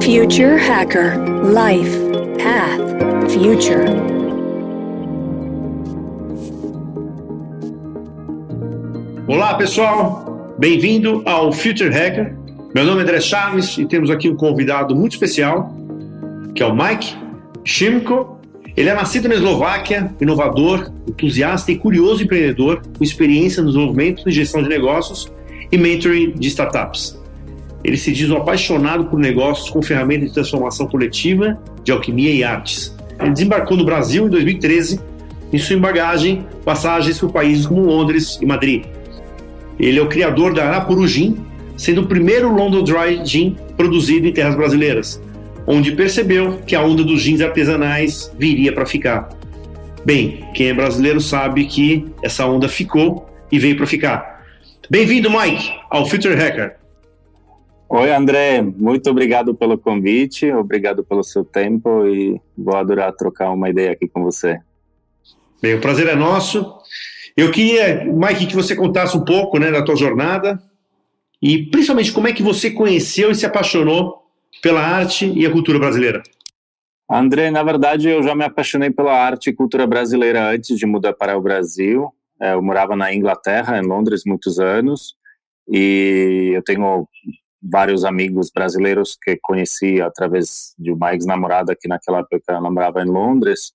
Future 0.00 0.56
Hacker 0.56 1.18
Life 1.44 1.98
Path 2.38 3.32
Future. 3.32 3.84
Olá 9.26 9.54
pessoal, 9.54 10.54
bem-vindo 10.56 11.22
ao 11.26 11.52
Future 11.52 11.90
Hacker. 11.90 12.34
Meu 12.74 12.84
nome 12.84 13.00
é 13.00 13.02
André 13.02 13.20
Chaves 13.20 13.76
e 13.76 13.84
temos 13.86 14.08
aqui 14.08 14.30
um 14.30 14.36
convidado 14.36 14.94
muito 14.94 15.12
especial, 15.12 15.74
que 16.54 16.62
é 16.62 16.66
o 16.66 16.74
Mike 16.74 17.14
Shimko. 17.64 18.38
Ele 18.76 18.88
é 18.88 18.94
nascido 18.94 19.28
na 19.28 19.34
Eslováquia, 19.34 20.14
inovador, 20.20 20.92
entusiasta 21.08 21.72
e 21.72 21.76
curioso 21.76 22.22
empreendedor, 22.22 22.82
com 22.96 23.02
experiência 23.02 23.62
no 23.62 23.68
desenvolvimento 23.68 24.28
e 24.28 24.32
gestão 24.32 24.62
de 24.62 24.68
negócios 24.68 25.30
e 25.72 25.76
mentoring 25.76 26.32
de 26.32 26.48
startups. 26.48 27.17
Ele 27.84 27.96
se 27.96 28.12
diz 28.12 28.28
um 28.30 28.36
apaixonado 28.36 29.06
por 29.06 29.18
negócios 29.18 29.70
com 29.70 29.80
ferramentas 29.80 30.28
de 30.28 30.34
transformação 30.34 30.86
coletiva, 30.86 31.58
de 31.84 31.92
alquimia 31.92 32.32
e 32.32 32.42
artes. 32.42 32.96
Ele 33.20 33.30
desembarcou 33.30 33.76
no 33.76 33.84
Brasil 33.84 34.26
em 34.26 34.30
2013, 34.30 35.00
em 35.52 35.58
sua 35.58 35.78
bagagem 35.78 36.46
passagens 36.64 37.18
por 37.18 37.32
países 37.32 37.66
como 37.66 37.82
Londres 37.82 38.38
e 38.40 38.46
Madrid. 38.46 38.84
Ele 39.78 39.98
é 39.98 40.02
o 40.02 40.08
criador 40.08 40.52
da 40.52 40.66
Arapuru 40.66 41.06
Gin, 41.06 41.36
sendo 41.76 42.02
o 42.02 42.06
primeiro 42.06 42.52
London 42.52 42.82
Dry 42.82 43.24
Gin 43.24 43.56
produzido 43.76 44.26
em 44.26 44.32
terras 44.32 44.56
brasileiras, 44.56 45.22
onde 45.66 45.92
percebeu 45.92 46.58
que 46.66 46.74
a 46.74 46.82
onda 46.82 47.04
dos 47.04 47.22
jeans 47.22 47.40
artesanais 47.40 48.32
viria 48.36 48.72
para 48.72 48.84
ficar. 48.84 49.28
Bem, 50.04 50.44
quem 50.54 50.68
é 50.68 50.74
brasileiro 50.74 51.20
sabe 51.20 51.64
que 51.64 52.06
essa 52.22 52.46
onda 52.46 52.68
ficou 52.68 53.28
e 53.50 53.58
veio 53.58 53.76
para 53.76 53.86
ficar. 53.86 54.44
Bem-vindo, 54.90 55.30
Mike, 55.30 55.70
ao 55.90 56.06
Future 56.06 56.34
Hacker. 56.34 56.77
Oi, 57.90 58.12
André, 58.12 58.60
muito 58.60 59.08
obrigado 59.08 59.54
pelo 59.54 59.78
convite, 59.78 60.52
obrigado 60.52 61.02
pelo 61.02 61.24
seu 61.24 61.42
tempo 61.42 62.06
e 62.06 62.38
vou 62.56 62.76
adorar 62.76 63.14
trocar 63.14 63.50
uma 63.50 63.70
ideia 63.70 63.92
aqui 63.92 64.06
com 64.06 64.22
você. 64.22 64.60
Bem, 65.62 65.74
o 65.74 65.80
prazer 65.80 66.06
é 66.06 66.14
nosso. 66.14 66.76
Eu 67.34 67.50
queria, 67.50 68.04
Mike, 68.04 68.46
que 68.46 68.54
você 68.54 68.76
contasse 68.76 69.16
um 69.16 69.24
pouco 69.24 69.58
né, 69.58 69.70
da 69.70 69.82
tua 69.82 69.96
jornada 69.96 70.62
e 71.40 71.64
principalmente 71.70 72.12
como 72.12 72.28
é 72.28 72.32
que 72.34 72.42
você 72.42 72.70
conheceu 72.70 73.30
e 73.30 73.34
se 73.34 73.46
apaixonou 73.46 74.22
pela 74.60 74.82
arte 74.82 75.26
e 75.26 75.46
a 75.46 75.50
cultura 75.50 75.78
brasileira. 75.78 76.22
André, 77.10 77.50
na 77.50 77.62
verdade, 77.62 78.10
eu 78.10 78.22
já 78.22 78.34
me 78.34 78.44
apaixonei 78.44 78.90
pela 78.90 79.14
arte 79.14 79.48
e 79.48 79.54
cultura 79.54 79.86
brasileira 79.86 80.50
antes 80.50 80.76
de 80.76 80.84
mudar 80.84 81.14
para 81.14 81.38
o 81.38 81.40
Brasil. 81.40 82.12
É, 82.38 82.52
eu 82.52 82.60
morava 82.60 82.94
na 82.94 83.14
Inglaterra, 83.14 83.78
em 83.78 83.86
Londres, 83.86 84.24
muitos 84.26 84.60
anos, 84.60 85.14
e 85.66 86.52
eu 86.54 86.62
tenho 86.62 87.08
vários 87.62 88.04
amigos 88.04 88.50
brasileiros 88.54 89.16
que 89.20 89.38
conheci 89.42 90.00
através 90.00 90.74
de 90.78 90.92
uma 90.92 91.12
ex-namorada 91.12 91.76
que 91.78 91.88
naquela 91.88 92.20
época 92.20 92.60
namorava 92.60 93.02
em 93.02 93.06
Londres. 93.06 93.72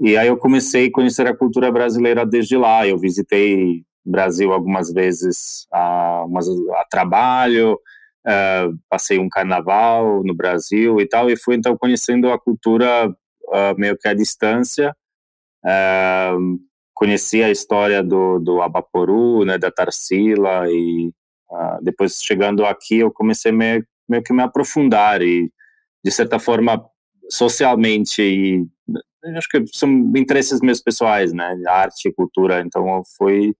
E 0.00 0.16
aí 0.16 0.28
eu 0.28 0.36
comecei 0.36 0.86
a 0.86 0.92
conhecer 0.92 1.26
a 1.26 1.36
cultura 1.36 1.70
brasileira 1.70 2.24
desde 2.26 2.56
lá. 2.56 2.86
Eu 2.86 2.98
visitei 2.98 3.84
Brasil 4.04 4.52
algumas 4.52 4.92
vezes 4.92 5.66
a, 5.72 6.24
a 6.24 6.84
trabalho, 6.90 7.74
uh, 8.26 8.78
passei 8.88 9.18
um 9.18 9.28
carnaval 9.28 10.22
no 10.24 10.34
Brasil 10.34 11.00
e 11.00 11.06
tal, 11.06 11.30
e 11.30 11.36
fui 11.36 11.54
então 11.54 11.76
conhecendo 11.76 12.30
a 12.30 12.38
cultura 12.38 13.08
uh, 13.08 13.78
meio 13.78 13.96
que 13.96 14.08
à 14.08 14.14
distância. 14.14 14.94
Uh, 15.64 16.58
conheci 16.94 17.42
a 17.42 17.50
história 17.50 18.02
do, 18.02 18.38
do 18.38 18.62
Abaporu, 18.62 19.44
né, 19.44 19.58
da 19.58 19.70
Tarsila 19.70 20.64
e 20.68 21.12
Uh, 21.50 21.82
depois, 21.82 22.22
chegando 22.22 22.64
aqui, 22.64 22.98
eu 22.98 23.10
comecei 23.10 23.50
meio, 23.50 23.84
meio 24.08 24.22
que 24.22 24.32
me 24.32 24.42
aprofundar 24.42 25.20
e, 25.20 25.50
de 26.04 26.10
certa 26.10 26.38
forma, 26.38 26.84
socialmente 27.28 28.22
e 28.22 28.66
acho 29.36 29.48
que 29.48 29.64
são 29.72 29.90
interesses 30.16 30.60
meus 30.60 30.80
pessoais, 30.80 31.32
né, 31.32 31.56
arte 31.66 32.08
e 32.08 32.12
cultura, 32.12 32.60
então 32.60 32.88
eu 32.88 33.02
fui 33.18 33.54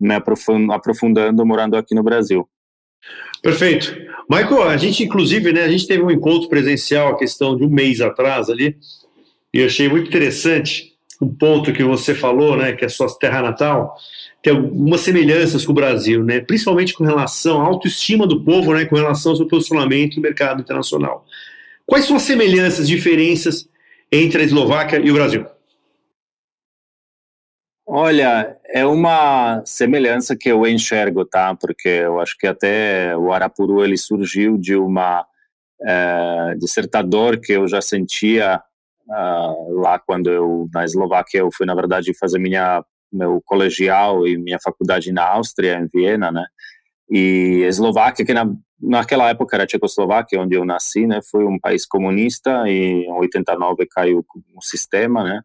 me 0.00 0.14
aprofundando 0.14 1.46
morando 1.46 1.76
aqui 1.76 1.94
no 1.94 2.02
Brasil. 2.02 2.48
Perfeito. 3.42 3.94
Michael, 4.28 4.62
a 4.64 4.76
gente 4.76 5.04
inclusive, 5.04 5.52
né, 5.52 5.62
a 5.62 5.68
gente 5.68 5.86
teve 5.86 6.02
um 6.02 6.10
encontro 6.10 6.48
presencial 6.48 7.08
a 7.08 7.18
questão 7.18 7.56
de 7.56 7.64
um 7.64 7.68
mês 7.68 8.00
atrás 8.00 8.50
ali, 8.50 8.76
e 9.52 9.60
eu 9.60 9.66
achei 9.66 9.88
muito 9.88 10.08
interessante 10.08 10.93
um 11.24 11.34
ponto 11.34 11.72
que 11.72 11.82
você 11.82 12.14
falou, 12.14 12.56
né, 12.56 12.72
que 12.72 12.84
é 12.84 12.88
sua 12.88 13.08
terra 13.18 13.42
natal, 13.42 13.96
tem 14.44 14.52
algumas 14.52 15.00
semelhanças 15.00 15.64
com 15.64 15.72
o 15.72 15.74
Brasil, 15.74 16.22
né? 16.22 16.38
principalmente 16.38 16.92
com 16.92 17.02
relação 17.02 17.62
à 17.62 17.64
autoestima 17.64 18.26
do 18.26 18.44
povo, 18.44 18.74
né? 18.74 18.84
com 18.84 18.94
relação 18.94 19.32
ao 19.32 19.36
seu 19.36 19.48
posicionamento 19.48 20.16
no 20.16 20.22
mercado 20.22 20.60
internacional. 20.60 21.24
Quais 21.86 22.04
são 22.04 22.16
as 22.16 22.22
semelhanças, 22.22 22.86
diferenças 22.86 23.66
entre 24.12 24.42
a 24.42 24.44
Eslováquia 24.44 24.98
e 24.98 25.10
o 25.10 25.14
Brasil? 25.14 25.46
Olha, 27.86 28.54
é 28.68 28.84
uma 28.84 29.62
semelhança 29.64 30.36
que 30.36 30.50
eu 30.50 30.66
enxergo, 30.66 31.24
tá? 31.24 31.54
Porque 31.54 31.88
eu 31.88 32.20
acho 32.20 32.36
que 32.36 32.46
até 32.46 33.16
o 33.16 33.32
Arapuru 33.32 33.82
ele 33.82 33.96
surgiu 33.96 34.58
de 34.58 34.76
uma 34.76 35.26
é, 35.82 36.54
de 36.58 36.68
certa 36.68 37.00
dor 37.00 37.38
que 37.38 37.52
eu 37.52 37.66
já 37.66 37.80
sentia 37.80 38.62
uh, 39.08 39.80
lá 39.80 39.98
quando 39.98 40.30
eu 40.30 40.68
na 40.72 40.84
Eslováquia 40.84 41.38
eu 41.40 41.50
fui 41.52 41.66
na 41.66 41.74
verdade 41.74 42.16
fazer 42.18 42.38
minha 42.38 42.84
meu 43.12 43.40
colegial 43.44 44.26
e 44.26 44.36
minha 44.36 44.58
faculdade 44.58 45.12
na 45.12 45.24
Áustria, 45.24 45.78
em 45.78 45.86
Viena, 45.86 46.32
né? 46.32 46.44
E 47.08 47.62
Eslováquia, 47.64 48.24
que 48.24 48.34
na, 48.34 48.44
naquela 48.80 49.28
época 49.28 49.56
era 49.56 49.66
Tchecoslováquia, 49.66 50.40
onde 50.40 50.56
eu 50.56 50.64
nasci, 50.64 51.06
né? 51.06 51.20
Foi 51.30 51.44
um 51.44 51.58
país 51.58 51.86
comunista 51.86 52.64
e 52.68 53.04
em 53.04 53.12
89 53.12 53.86
caiu 53.86 54.24
o 54.54 54.62
sistema, 54.62 55.22
né? 55.22 55.40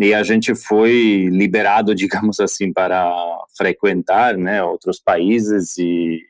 E 0.00 0.12
a 0.12 0.22
gente 0.22 0.54
foi 0.54 1.28
liberado, 1.30 1.94
digamos 1.94 2.40
assim, 2.40 2.72
para 2.72 3.12
frequentar, 3.56 4.36
né, 4.36 4.62
outros 4.62 4.98
países 4.98 5.76
e 5.78 6.20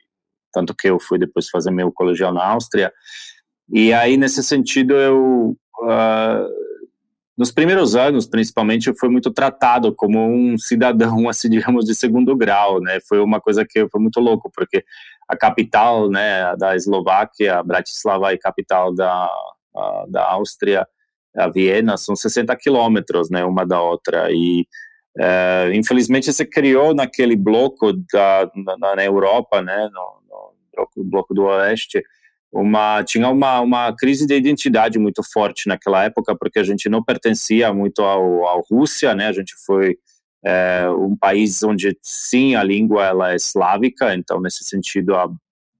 tanto 0.52 0.74
que 0.74 0.88
eu 0.88 1.00
fui 1.00 1.18
depois 1.18 1.48
fazer 1.48 1.70
meu 1.70 1.90
colegial 1.90 2.32
na 2.32 2.44
Áustria. 2.44 2.92
E 3.72 3.92
aí 3.92 4.16
nesse 4.16 4.42
sentido 4.42 4.94
eu 4.94 5.56
uh, 5.84 6.48
nos 7.36 7.50
primeiros 7.50 7.96
anos, 7.96 8.26
principalmente, 8.26 8.92
foi 8.98 9.08
muito 9.08 9.30
tratado 9.30 9.94
como 9.94 10.24
um 10.24 10.56
cidadão, 10.56 11.26
assim, 11.28 11.48
digamos, 11.48 11.84
de 11.84 11.94
segundo 11.94 12.36
grau, 12.36 12.80
né? 12.80 12.98
Foi 13.08 13.20
uma 13.20 13.40
coisa 13.40 13.64
que 13.68 13.88
foi 13.88 14.00
muito 14.00 14.20
louco, 14.20 14.50
porque 14.54 14.84
a 15.28 15.36
capital, 15.36 16.08
né, 16.08 16.54
da 16.56 16.76
Eslováquia, 16.76 17.62
Bratislava 17.62 18.32
e 18.32 18.38
capital 18.38 18.94
da, 18.94 19.30
da 20.08 20.30
Áustria, 20.30 20.86
a 21.36 21.48
Viena, 21.48 21.96
são 21.96 22.14
60 22.14 22.54
quilômetros, 22.56 23.28
né, 23.30 23.44
uma 23.44 23.66
da 23.66 23.82
outra, 23.82 24.30
e 24.30 24.66
é, 25.18 25.70
infelizmente 25.74 26.32
se 26.32 26.44
criou 26.44 26.94
naquele 26.94 27.34
bloco 27.36 27.92
da, 28.12 28.50
na, 28.78 28.96
na 28.96 29.04
Europa, 29.04 29.60
né, 29.60 29.88
no, 29.92 30.22
no 30.96 31.04
bloco 31.04 31.34
do 31.34 31.44
Oeste, 31.44 32.02
uma 32.54 33.02
tinha 33.02 33.28
uma, 33.28 33.60
uma 33.60 33.92
crise 33.92 34.26
de 34.26 34.34
identidade 34.34 34.98
muito 34.98 35.22
forte 35.32 35.66
naquela 35.66 36.04
época 36.04 36.36
porque 36.38 36.60
a 36.60 36.62
gente 36.62 36.88
não 36.88 37.02
pertencia 37.02 37.72
muito 37.74 38.00
ao, 38.02 38.46
ao 38.46 38.64
Rússia 38.70 39.14
né? 39.14 39.26
A 39.26 39.32
gente 39.32 39.54
foi 39.66 39.96
é, 40.44 40.88
um 40.88 41.16
país 41.16 41.62
onde 41.64 41.96
sim 42.00 42.54
a 42.54 42.62
língua 42.62 43.04
ela 43.04 43.32
é 43.32 43.36
eslávica 43.36 44.14
então 44.14 44.40
nesse 44.40 44.62
sentido 44.62 45.16
a 45.16 45.28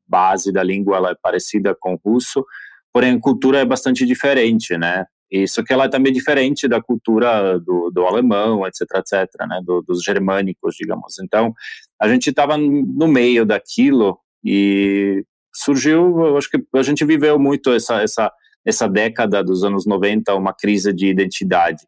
base 0.07 0.53
da 0.53 0.63
língua 0.63 0.97
ela 0.97 1.11
é 1.11 1.15
parecida 1.15 1.77
com 1.79 1.95
o 1.95 2.01
russo 2.05 2.45
porém 2.93 3.13
a 3.13 3.21
cultura 3.21 3.61
é 3.61 3.65
bastante 3.65 4.05
diferente 4.05 4.77
né? 4.77 5.07
Isso 5.31 5.65
que 5.65 5.73
ela 5.73 5.84
é 5.84 5.89
também 5.89 6.13
diferente 6.13 6.69
da 6.69 6.83
cultura 6.83 7.59
do, 7.61 7.91
do 7.91 8.05
alemão 8.05 8.67
etc 8.67 8.83
etc 8.97 9.47
né? 9.49 9.61
Do, 9.65 9.81
dos 9.81 10.03
germânicos 10.03 10.75
digamos. 10.75 11.21
Então 11.21 11.55
a 12.01 12.09
gente 12.09 12.31
estava 12.31 12.57
no 12.59 13.07
meio 13.07 13.47
daquilo 13.47 14.19
e 14.45 15.25
surgiu, 15.54 16.26
eu 16.26 16.37
acho 16.37 16.50
que 16.50 16.62
a 16.75 16.82
gente 16.82 17.04
viveu 17.04 17.38
muito 17.38 17.72
essa, 17.72 18.03
essa, 18.03 18.32
essa 18.65 18.89
década 18.89 19.42
dos 19.42 19.62
anos 19.62 19.86
90, 19.86 20.34
uma 20.34 20.53
crise 20.53 20.92
de 20.92 21.06
identidade. 21.06 21.86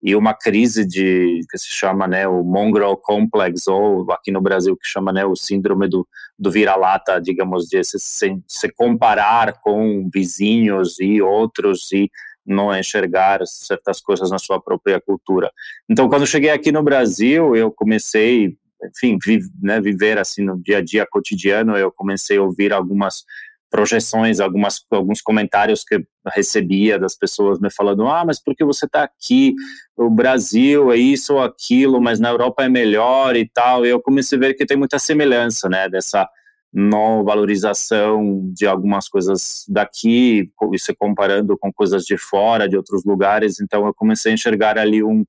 E 0.00 0.14
uma 0.14 0.32
crise 0.32 0.86
de 0.86 1.40
que 1.50 1.58
se 1.58 1.68
chama 1.70 2.06
né 2.06 2.28
o 2.28 2.44
mongrel 2.44 2.96
complex 2.96 3.66
ou 3.66 4.10
aqui 4.12 4.30
no 4.30 4.40
Brasil 4.40 4.76
que 4.76 4.86
chama 4.86 5.12
né 5.12 5.24
o 5.24 5.34
síndrome 5.34 5.88
do, 5.88 6.06
do 6.38 6.52
vira-lata 6.52 7.20
digamos 7.20 7.66
de 7.66 7.82
se, 7.82 7.98
se 8.46 8.68
comparar 8.76 9.54
com 9.60 10.08
vizinhos 10.14 11.00
e 11.00 11.20
outros 11.20 11.90
e 11.90 12.08
não 12.46 12.72
enxergar 12.72 13.40
certas 13.44 14.00
coisas 14.00 14.30
na 14.30 14.38
sua 14.38 14.60
própria 14.60 15.00
cultura. 15.00 15.50
Então 15.90 16.08
quando 16.08 16.24
cheguei 16.28 16.50
aqui 16.50 16.70
no 16.70 16.82
Brasil 16.84 17.56
eu 17.56 17.72
comecei 17.72 18.56
enfim, 18.84 19.18
vi, 19.24 19.40
né, 19.60 19.80
viver 19.80 20.18
assim 20.18 20.44
no 20.44 20.60
dia 20.60 20.78
a 20.78 20.82
dia 20.82 21.06
cotidiano, 21.08 21.76
eu 21.76 21.90
comecei 21.90 22.38
a 22.38 22.42
ouvir 22.42 22.72
algumas 22.72 23.24
projeções, 23.70 24.40
algumas, 24.40 24.82
alguns 24.90 25.20
comentários 25.20 25.84
que 25.84 26.02
recebia 26.34 26.98
das 26.98 27.16
pessoas 27.16 27.60
me 27.60 27.70
falando, 27.70 28.06
ah, 28.06 28.24
mas 28.24 28.42
por 28.42 28.54
que 28.54 28.64
você 28.64 28.86
está 28.86 29.02
aqui? 29.02 29.54
O 29.96 30.08
Brasil 30.08 30.90
é 30.90 30.96
isso 30.96 31.34
ou 31.34 31.42
aquilo, 31.42 32.00
mas 32.00 32.18
na 32.18 32.30
Europa 32.30 32.64
é 32.64 32.68
melhor 32.68 33.36
e 33.36 33.48
tal. 33.48 33.84
E 33.84 33.90
eu 33.90 34.00
comecei 34.00 34.38
a 34.38 34.40
ver 34.40 34.54
que 34.54 34.64
tem 34.64 34.76
muita 34.76 34.98
semelhança, 34.98 35.68
né, 35.68 35.88
dessa 35.88 36.28
no 36.72 37.24
valorização 37.24 38.50
de 38.52 38.66
algumas 38.66 39.08
coisas 39.08 39.64
daqui, 39.68 40.50
isso 40.74 40.94
comparando 40.98 41.56
com 41.56 41.72
coisas 41.72 42.04
de 42.04 42.18
fora, 42.18 42.68
de 42.68 42.76
outros 42.76 43.04
lugares. 43.04 43.58
Então, 43.58 43.86
eu 43.86 43.94
comecei 43.94 44.30
a 44.30 44.34
enxergar 44.34 44.76
ali 44.78 45.02
um, 45.02 45.24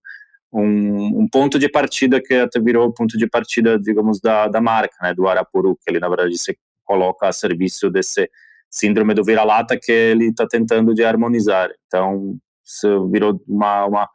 um, 0.52 1.22
um, 1.22 1.28
ponto 1.28 1.60
de 1.60 1.70
partida 1.70 2.22
que 2.22 2.34
até 2.34 2.60
virou 2.60 2.88
o 2.88 2.94
ponto 2.94 3.18
de 3.18 3.28
partida, 3.28 3.80
digamos, 3.80 4.20
da, 4.20 4.48
da 4.48 4.60
marca, 4.60 4.96
né, 5.02 5.14
do 5.14 5.28
Arapuru, 5.28 5.76
que 5.76 5.92
ele, 5.92 6.00
na 6.00 6.08
verdade, 6.08 6.38
se 6.38 6.58
coloca 6.84 7.28
a 7.28 7.32
serviço 7.32 7.90
desse 7.90 8.30
síndrome 8.70 9.14
do 9.14 9.24
vira-lata 9.24 9.78
que 9.80 9.92
ele 9.92 10.30
está 10.30 10.48
tentando 10.48 10.94
de 10.94 11.04
harmonizar. 11.04 11.70
Então, 11.88 12.38
isso 12.66 13.08
virou 13.10 13.42
uma, 13.48 13.86
uma, 13.86 14.10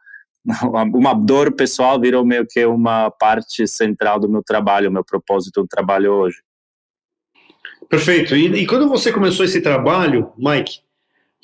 uma 0.83 1.13
dor 1.13 1.53
pessoal, 1.53 1.99
virou 1.99 2.25
meio 2.25 2.45
que 2.45 2.65
uma 2.65 3.09
parte 3.09 3.67
central 3.67 4.19
do 4.19 4.29
meu 4.29 4.43
trabalho, 4.43 4.91
meu 4.91 5.03
propósito 5.03 5.61
do 5.61 5.67
trabalho 5.67 6.11
hoje. 6.11 6.37
Perfeito. 7.89 8.35
E, 8.35 8.47
e, 8.61 8.67
quando 8.67 8.89
você 8.89 9.11
começou 9.11 9.45
esse 9.45 9.61
trabalho, 9.61 10.31
Mike, 10.37 10.79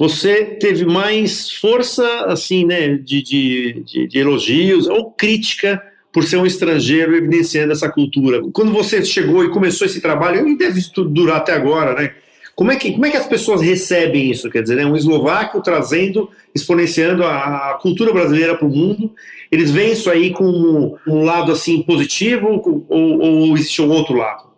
você 0.02 0.46
teve 0.60 0.84
mais 0.84 1.52
força, 1.52 2.26
assim, 2.26 2.66
né, 2.66 2.96
de, 2.96 3.22
de, 3.22 3.84
de, 3.86 4.08
de 4.08 4.18
elogios 4.18 4.88
ou 4.88 5.12
crítica 5.12 5.80
por 6.12 6.24
ser 6.24 6.38
um 6.38 6.46
estrangeiro 6.48 7.16
evidenciando 7.16 7.72
essa 7.72 7.88
cultura? 7.88 8.42
Quando 8.52 8.72
você 8.72 9.06
chegou 9.06 9.46
e 9.46 9.52
começou 9.52 9.86
esse 9.86 10.02
trabalho, 10.02 10.48
e 10.48 10.58
deve 10.58 10.82
durar 11.08 11.38
até 11.38 11.54
agora, 11.54 11.94
né? 11.94 12.16
Como 12.56 12.72
é, 12.72 12.78
que, 12.78 12.94
como 12.94 13.06
é 13.06 13.12
que 13.12 13.18
as 13.18 13.28
pessoas 13.28 13.62
recebem 13.62 14.32
isso? 14.32 14.50
Quer 14.50 14.64
dizer, 14.64 14.76
né, 14.78 14.88
um 14.88 14.96
eslovaco 14.96 15.62
trazendo, 15.62 16.32
exponenciando 16.54 17.24
a, 17.24 17.70
a 17.70 17.74
cultura 17.76 18.12
brasileira 18.12 18.58
para 18.58 18.68
o 18.68 18.76
mundo, 18.76 19.14
eles 19.52 19.70
veem 19.70 19.92
isso 19.92 20.10
aí 20.10 20.32
como 20.32 20.98
um 21.08 21.24
lado 21.24 21.52
assim 21.52 21.84
positivo 21.84 22.60
ou, 22.90 23.20
ou 23.20 23.56
existe 23.56 23.84
um 23.84 23.92
outro 23.92 24.16
lado? 24.16 24.50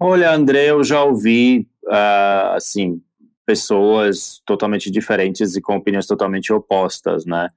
Olha, 0.00 0.32
André, 0.32 0.70
eu 0.70 0.82
já 0.82 1.04
ouvi, 1.04 1.68
uh, 1.84 2.54
assim, 2.54 3.02
pessoas 3.46 4.42
totalmente 4.44 4.90
diferentes 4.90 5.54
e 5.54 5.62
com 5.62 5.76
opiniões 5.76 6.06
totalmente 6.06 6.52
opostas, 6.52 7.24
né? 7.24 7.48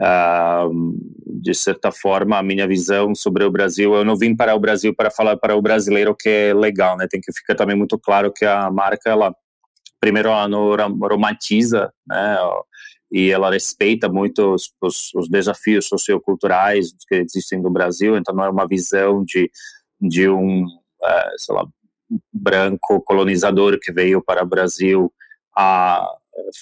Uh, 0.00 0.96
de 1.26 1.54
certa 1.54 1.92
forma, 1.92 2.38
a 2.38 2.42
minha 2.42 2.66
visão 2.66 3.14
sobre 3.14 3.44
o 3.44 3.50
Brasil, 3.50 3.94
eu 3.94 4.04
não 4.04 4.16
vim 4.16 4.34
para 4.34 4.54
o 4.54 4.58
Brasil 4.58 4.94
para 4.94 5.10
falar 5.10 5.36
para 5.36 5.54
o 5.54 5.62
brasileiro 5.62 6.16
que 6.18 6.28
é 6.28 6.54
legal, 6.54 6.96
né? 6.96 7.06
Tem 7.08 7.20
que 7.20 7.32
ficar 7.32 7.54
também 7.54 7.76
muito 7.76 7.98
claro 7.98 8.32
que 8.32 8.44
a 8.44 8.70
marca, 8.70 9.10
ela, 9.10 9.34
primeiro, 10.00 10.30
romantiza, 11.02 11.92
né? 12.06 12.38
E 13.12 13.30
ela 13.30 13.50
respeita 13.50 14.08
muito 14.08 14.54
os, 14.54 14.72
os, 14.80 15.14
os 15.14 15.28
desafios 15.28 15.86
socioculturais 15.86 16.94
que 17.06 17.16
existem 17.16 17.60
no 17.60 17.70
Brasil, 17.70 18.16
então 18.16 18.34
não 18.34 18.44
é 18.44 18.50
uma 18.50 18.66
visão 18.66 19.22
de, 19.24 19.50
de 20.00 20.28
um 20.28 20.64
é, 21.04 21.30
sei 21.36 21.54
lá, 21.54 21.66
branco 22.32 23.00
colonizador 23.02 23.78
que 23.80 23.92
veio 23.92 24.22
para 24.22 24.42
o 24.42 24.46
Brasil 24.46 25.12
a 25.56 26.06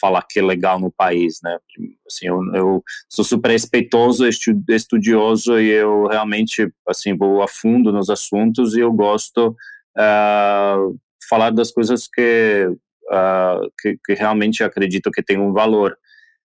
falar 0.00 0.22
que 0.28 0.38
é 0.38 0.42
legal 0.42 0.78
no 0.78 0.90
país, 0.90 1.40
né? 1.42 1.58
Assim, 2.06 2.26
eu, 2.26 2.40
eu 2.54 2.84
sou 3.08 3.24
super 3.24 3.50
respeitoso, 3.50 4.26
estudioso 4.26 5.58
e 5.58 5.68
eu 5.68 6.06
realmente 6.06 6.70
assim 6.86 7.16
vou 7.16 7.42
a 7.42 7.48
fundo 7.48 7.92
nos 7.92 8.10
assuntos 8.10 8.74
e 8.76 8.80
eu 8.80 8.92
gosto 8.92 9.56
uh, 9.96 10.98
falar 11.28 11.50
das 11.50 11.70
coisas 11.70 12.08
que, 12.08 12.68
uh, 13.10 13.70
que, 13.80 13.98
que 14.04 14.14
realmente 14.14 14.62
acredito 14.62 15.10
que 15.10 15.22
tem 15.22 15.38
um 15.38 15.52
valor. 15.52 15.96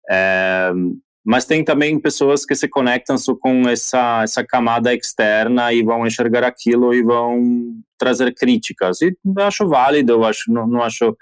Uh, 0.10 1.00
mas 1.26 1.46
tem 1.46 1.64
também 1.64 2.00
pessoas 2.00 2.46
que 2.46 2.54
se 2.54 2.68
conectam 2.68 3.16
com 3.42 3.68
essa 3.68 4.22
essa 4.22 4.46
camada 4.46 4.94
externa 4.94 5.74
e 5.74 5.82
vão 5.82 6.06
enxergar 6.06 6.44
aquilo 6.44 6.94
e 6.94 7.02
vão 7.02 7.74
trazer 7.98 8.32
críticas 8.36 9.02
e 9.02 9.18
eu 9.26 9.44
acho 9.44 9.68
válido 9.68 10.14
eu 10.14 10.24
acho 10.24 10.54
não, 10.54 10.68
não 10.68 10.84
acho 10.84 11.18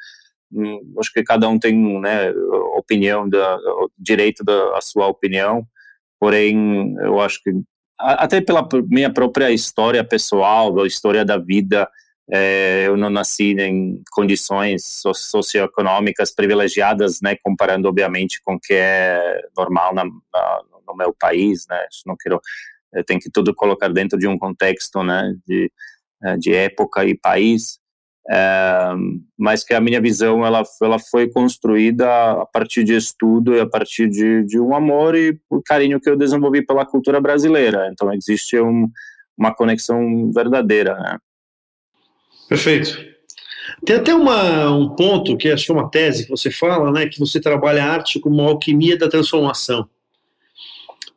acho 0.99 1.11
que 1.13 1.23
cada 1.23 1.47
um 1.47 1.59
tem 1.59 1.99
né 1.99 2.31
opinião 2.75 3.27
da 3.27 3.57
direito 3.97 4.43
da 4.43 4.79
sua 4.81 5.07
opinião. 5.07 5.65
Porém 6.19 6.95
eu 6.99 7.19
acho 7.19 7.41
que 7.43 7.51
até 7.99 8.41
pela 8.41 8.67
minha 8.87 9.11
própria 9.11 9.51
história 9.51 10.03
pessoal 10.03 10.79
a 10.79 10.87
história 10.87 11.23
da 11.23 11.37
vida 11.37 11.89
é, 12.31 12.85
eu 12.87 12.95
não 12.95 13.09
nasci 13.09 13.53
em 13.59 14.01
condições 14.11 15.01
socioeconômicas 15.13 16.33
privilegiadas, 16.33 17.19
né, 17.21 17.35
comparando 17.43 17.87
obviamente 17.87 18.41
com 18.41 18.55
o 18.55 18.59
que 18.59 18.73
é 18.73 19.41
normal 19.55 19.93
na, 19.93 20.05
na, 20.05 20.61
no 20.87 20.95
meu 20.95 21.13
país, 21.13 21.65
né, 21.69 21.85
não 22.05 22.15
quero, 22.15 22.39
tem 23.05 23.19
que 23.19 23.29
tudo 23.29 23.53
colocar 23.53 23.89
dentro 23.89 24.17
de 24.17 24.27
um 24.27 24.37
contexto, 24.37 25.03
né, 25.03 25.35
de, 25.45 25.71
é, 26.23 26.37
de 26.37 26.53
época 26.53 27.05
e 27.05 27.17
país, 27.17 27.79
é, 28.29 28.93
mas 29.37 29.63
que 29.63 29.73
a 29.73 29.81
minha 29.81 29.99
visão 29.99 30.45
ela, 30.45 30.63
ela 30.81 30.97
foi 30.99 31.29
construída 31.29 32.07
a 32.41 32.45
partir 32.45 32.83
de 32.83 32.95
estudo 32.95 33.55
e 33.55 33.59
a 33.59 33.65
partir 33.65 34.09
de, 34.09 34.43
de 34.45 34.59
um 34.59 34.73
amor 34.73 35.15
e 35.15 35.37
o 35.49 35.61
carinho 35.61 35.99
que 35.99 36.09
eu 36.09 36.17
desenvolvi 36.17 36.65
pela 36.65 36.85
cultura 36.85 37.19
brasileira, 37.19 37.89
então 37.91 38.13
existe 38.13 38.59
um, 38.59 38.89
uma 39.37 39.53
conexão 39.53 40.31
verdadeira, 40.31 40.95
né. 40.95 41.17
Perfeito. 42.47 43.13
Tem 43.85 43.95
até 43.95 44.13
uma, 44.13 44.69
um 44.71 44.89
ponto 44.89 45.35
que 45.35 45.49
acho 45.49 45.65
que 45.65 45.71
é 45.71 45.75
uma 45.75 45.89
tese 45.89 46.25
que 46.25 46.29
você 46.29 46.51
fala, 46.51 46.91
né, 46.91 47.07
que 47.07 47.19
você 47.19 47.39
trabalha 47.39 47.83
a 47.83 47.91
arte 47.91 48.19
como 48.19 48.41
uma 48.41 48.49
alquimia 48.49 48.97
da 48.97 49.09
transformação. 49.09 49.87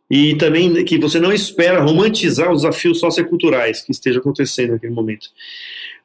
E 0.08 0.36
também 0.36 0.84
que 0.84 0.98
você 0.98 1.18
não 1.18 1.32
espera 1.32 1.82
romantizar 1.82 2.50
os 2.52 2.62
desafios 2.62 3.00
socioculturais 3.00 3.82
que 3.82 3.90
estejam 3.90 4.20
acontecendo 4.20 4.72
naquele 4.72 4.92
momento. 4.92 5.28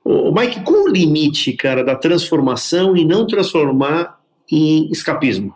O 0.03 0.31
Mike, 0.31 0.63
qual 0.63 0.83
o 0.83 0.89
limite, 0.89 1.53
cara, 1.53 1.83
da 1.83 1.95
transformação 1.95 2.95
e 2.97 3.05
não 3.05 3.27
transformar 3.27 4.19
em 4.51 4.89
escapismo? 4.91 5.53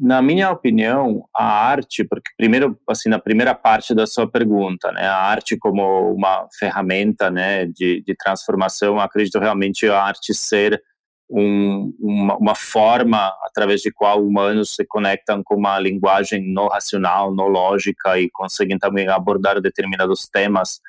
na 0.00 0.22
minha 0.22 0.50
opinião, 0.50 1.28
a 1.36 1.44
arte, 1.44 2.02
porque 2.04 2.30
primeiro, 2.34 2.78
assim, 2.88 3.10
na 3.10 3.18
primeira 3.18 3.54
parte 3.54 3.94
da 3.94 4.06
sua 4.06 4.26
pergunta, 4.26 4.90
né, 4.92 5.06
a 5.06 5.16
arte 5.16 5.58
como 5.58 6.14
uma 6.14 6.48
ferramenta, 6.58 7.30
né, 7.30 7.66
de, 7.66 8.02
de 8.02 8.14
transformação, 8.16 8.98
acredito 8.98 9.38
realmente 9.38 9.86
a 9.86 10.02
arte 10.02 10.32
ser 10.32 10.82
um, 11.28 11.92
uma, 12.00 12.36
uma, 12.38 12.54
forma 12.54 13.30
através 13.44 13.82
de 13.82 13.92
qual 13.92 14.24
humanos 14.24 14.74
se 14.74 14.86
conectam 14.86 15.42
com 15.44 15.54
uma 15.54 15.78
linguagem 15.78 16.42
não 16.50 16.68
racional, 16.68 17.32
não 17.34 17.46
lógica 17.46 18.18
e 18.18 18.30
conseguem 18.30 18.78
também 18.78 19.06
abordar 19.06 19.60
determinados 19.60 20.26
temas 20.26 20.80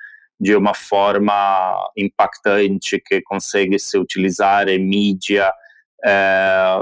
de 0.42 0.56
uma 0.56 0.74
forma 0.74 1.88
impactante 1.96 3.00
que 3.00 3.22
consegue 3.22 3.78
se 3.78 3.96
utilizar 3.96 4.68
em 4.68 4.80
mídia, 4.80 5.54
é, 6.04 6.78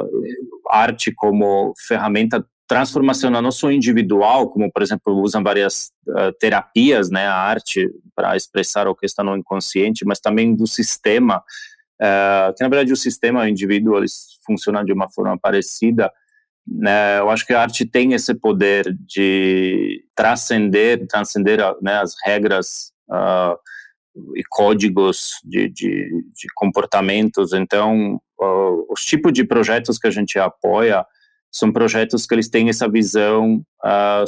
arte 0.70 1.12
como 1.14 1.74
ferramenta 1.78 2.46
transformacional 2.70 3.42
não 3.42 3.51
só 3.51 3.70
individual, 3.70 4.50
como 4.50 4.72
por 4.72 4.82
exemplo 4.82 5.20
usam 5.22 5.44
várias 5.44 5.92
uh, 6.08 6.32
terapias, 6.39 7.10
né, 7.10 7.25
a 7.25 7.34
arte 7.34 7.89
para 8.16 8.38
expressar 8.38 8.88
o 8.88 8.96
que 8.96 9.08
está 9.08 9.24
no 9.24 9.36
inconsciente, 9.36 10.06
mas 10.06 10.20
também 10.20 10.56
do 10.56 10.68
sistema, 10.68 11.44
uh, 12.00 12.54
que 12.56 12.63
na 12.63 12.70
verdade 12.70 12.94
o 12.94 12.96
sistema 12.96 13.42
o 13.42 13.48
indivíduo 13.48 13.98
eles 13.98 14.38
funcionam 14.46 14.86
de 14.86 14.94
uma 14.94 15.10
forma 15.10 15.38
parecida. 15.38 16.10
Né, 16.66 17.18
eu 17.20 17.30
acho 17.32 17.46
que 17.46 17.54
a 17.54 17.62
arte 17.62 17.86
tem 17.86 18.13
esse 18.13 18.36
poder 18.36 18.96
de 19.00 20.06
transcender, 20.16 21.08
transcender 21.08 21.60
né, 21.82 22.00
as 22.00 22.13
regras 22.24 22.94
uh, 23.10 23.58
e 24.36 24.44
códigos 24.50 25.36
de, 25.44 25.70
de, 25.70 26.10
de 26.34 26.48
comportamentos. 26.56 27.54
Então, 27.54 28.20
uh, 28.39 28.86
os 28.89 29.06
tipos 29.06 29.34
de 29.34 29.44
projetos 29.44 29.98
que 29.98 30.08
a 30.08 30.12
gente 30.12 30.38
apoia 30.39 31.06
são 31.51 31.72
projetos 31.72 32.28
que 32.28 32.36
eles 32.36 32.48
têm 32.48 32.70
essa 32.70 32.88
visão, 32.88 33.63
uh, 33.84 34.25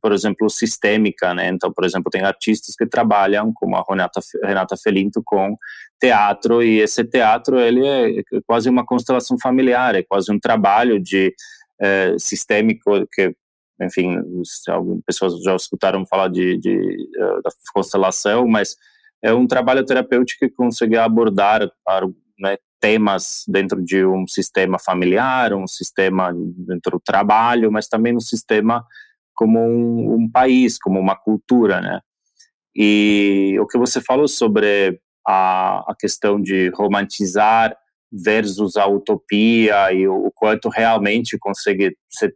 por 0.00 0.12
exemplo, 0.12 0.48
sistêmica, 0.48 1.34
né? 1.34 1.48
Então, 1.48 1.70
por 1.70 1.84
exemplo, 1.84 2.10
tem 2.10 2.22
artistas 2.22 2.74
que 2.74 2.86
trabalham, 2.86 3.52
como 3.54 3.76
a 3.76 3.84
Renata, 3.86 4.20
Renata 4.42 4.76
Felinto, 4.76 5.22
com 5.24 5.56
teatro, 6.00 6.62
e 6.62 6.80
esse 6.80 7.04
teatro, 7.04 7.60
ele 7.60 7.86
é 7.86 8.22
quase 8.46 8.70
uma 8.70 8.86
constelação 8.86 9.36
familiar, 9.40 9.94
é 9.94 10.02
quase 10.02 10.32
um 10.32 10.38
trabalho 10.40 10.98
de 10.98 11.34
uh, 11.80 12.18
sistêmico 12.18 13.06
que 13.12 13.34
enfim, 13.84 14.16
algumas 14.68 15.02
pessoas 15.04 15.42
já 15.42 15.54
escutaram 15.54 16.06
falar 16.06 16.28
de, 16.28 16.56
de, 16.58 16.76
uh, 17.18 17.42
da 17.42 17.50
constelação, 17.72 18.46
mas 18.46 18.76
é 19.22 19.32
um 19.32 19.46
trabalho 19.46 19.84
terapêutico 19.84 20.40
que 20.46 20.54
consegue 20.54 20.96
abordar 20.96 21.62
né, 22.38 22.56
temas 22.80 23.44
dentro 23.46 23.82
de 23.82 24.04
um 24.04 24.26
sistema 24.26 24.78
familiar, 24.78 25.54
um 25.54 25.66
sistema 25.66 26.32
dentro 26.34 26.98
do 26.98 27.00
trabalho, 27.00 27.70
mas 27.70 27.86
também 27.86 28.16
um 28.16 28.20
sistema 28.20 28.84
como 29.34 29.60
um, 29.60 30.14
um 30.14 30.30
país, 30.30 30.78
como 30.78 30.98
uma 30.98 31.16
cultura, 31.16 31.80
né? 31.80 32.00
E 32.74 33.56
o 33.60 33.66
que 33.66 33.78
você 33.78 34.00
falou 34.00 34.26
sobre 34.26 34.98
a, 35.26 35.90
a 35.90 35.94
questão 35.98 36.40
de 36.40 36.70
romantizar 36.70 37.76
versus 38.12 38.76
a 38.76 38.86
utopia 38.86 39.92
e 39.92 40.06
o, 40.06 40.26
o 40.26 40.32
quanto 40.34 40.68
realmente 40.68 41.38
consegue 41.38 41.96
ser, 42.08 42.34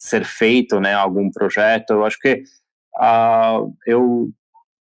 ser 0.00 0.24
feito, 0.24 0.80
né, 0.80 0.94
algum 0.94 1.30
projeto, 1.30 1.90
eu 1.90 2.04
acho 2.06 2.18
que 2.18 2.42
uh, 2.96 3.72
eu 3.86 4.30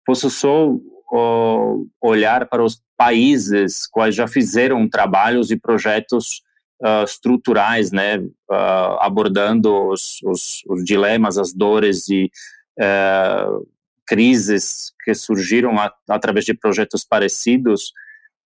posso 0.05 0.29
só 0.29 0.67
uh, 0.69 1.89
olhar 2.01 2.47
para 2.47 2.63
os 2.63 2.83
países 2.97 3.87
quais 3.87 4.13
já 4.13 4.27
fizeram 4.27 4.87
trabalhos 4.89 5.51
e 5.51 5.59
projetos 5.59 6.41
uh, 6.81 7.03
estruturais, 7.05 7.91
né, 7.91 8.17
uh, 8.19 8.99
abordando 8.99 9.73
os, 9.87 10.21
os, 10.23 10.61
os, 10.67 10.83
dilemas, 10.83 11.37
as 11.37 11.53
dores 11.53 12.07
e 12.09 12.29
crises 14.05 14.91
que 15.03 15.13
surgiram 15.13 15.79
a, 15.79 15.91
através 16.09 16.43
de 16.43 16.53
projetos 16.53 17.05
parecidos. 17.05 17.93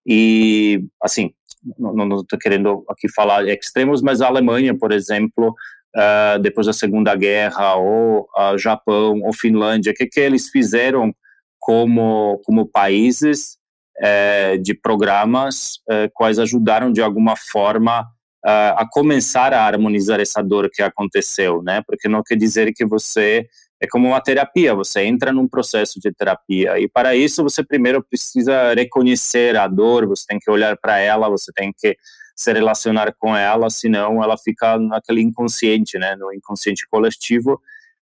E, 0.06 0.86
assim, 1.04 1.34
não 1.78 2.22
estou 2.22 2.38
querendo 2.40 2.86
aqui 2.88 3.10
falar 3.12 3.48
extremos, 3.48 4.02
mas 4.02 4.22
a 4.22 4.28
Alemanha, 4.28 4.78
por 4.78 4.92
exemplo, 4.92 5.56
uh, 5.96 6.40
depois 6.40 6.68
da 6.68 6.74
Segunda 6.74 7.16
Guerra, 7.16 7.76
ou 7.76 8.28
uh, 8.38 8.58
Japão, 8.58 9.22
ou 9.24 9.34
Finlândia, 9.34 9.92
o 9.92 9.96
que, 9.96 10.06
que 10.06 10.20
eles 10.20 10.50
fizeram 10.50 11.14
como, 11.60 12.42
como 12.46 12.66
países 12.66 13.58
uh, 14.00 14.58
de 14.62 14.74
programas 14.74 15.80
eh, 15.90 16.10
quais 16.14 16.40
ajudaram 16.40 16.92
de 16.92 17.02
alguma 17.02 17.36
forma 17.36 18.08
a 18.42 18.86
começar 18.90 19.54
a 19.54 19.66
harmonizar 19.66 20.22
essa 20.22 20.42
dor 20.42 20.70
que 20.72 20.82
aconteceu, 20.82 21.62
né? 21.62 21.84
Porque 21.86 22.08
não 22.08 22.24
quer 22.24 22.38
dizer 22.38 22.72
que 22.74 22.86
você 22.86 23.46
é 23.82 23.86
como 23.86 24.08
uma 24.08 24.22
terapia, 24.22 24.74
você 24.74 25.02
entra 25.02 25.34
num 25.34 25.46
processo 25.46 26.00
de 26.00 26.10
terapia 26.14 26.80
e 26.80 26.88
para 26.88 27.18
isso 27.18 27.44
você 27.44 27.62
primeiro 27.62 28.02
precisa 28.02 28.74
reconhecer 28.74 29.58
a 29.58 29.68
dor, 29.68 30.08
você 30.08 30.24
tem 30.26 30.40
que 30.40 30.50
olhar 30.50 30.78
para 30.78 31.00
ela, 31.00 31.30
você 31.30 31.52
tem 31.54 31.74
que 31.78 31.98
se 32.40 32.54
relacionar 32.54 33.14
com 33.20 33.36
ela, 33.36 33.70
senão 33.70 34.24
ela 34.24 34.38
fica 34.38 34.80
naquele 34.80 35.22
inconsciente, 35.22 36.00
né, 36.00 36.16
no 36.16 36.34
inconsciente 36.34 36.88
coletivo. 36.90 37.60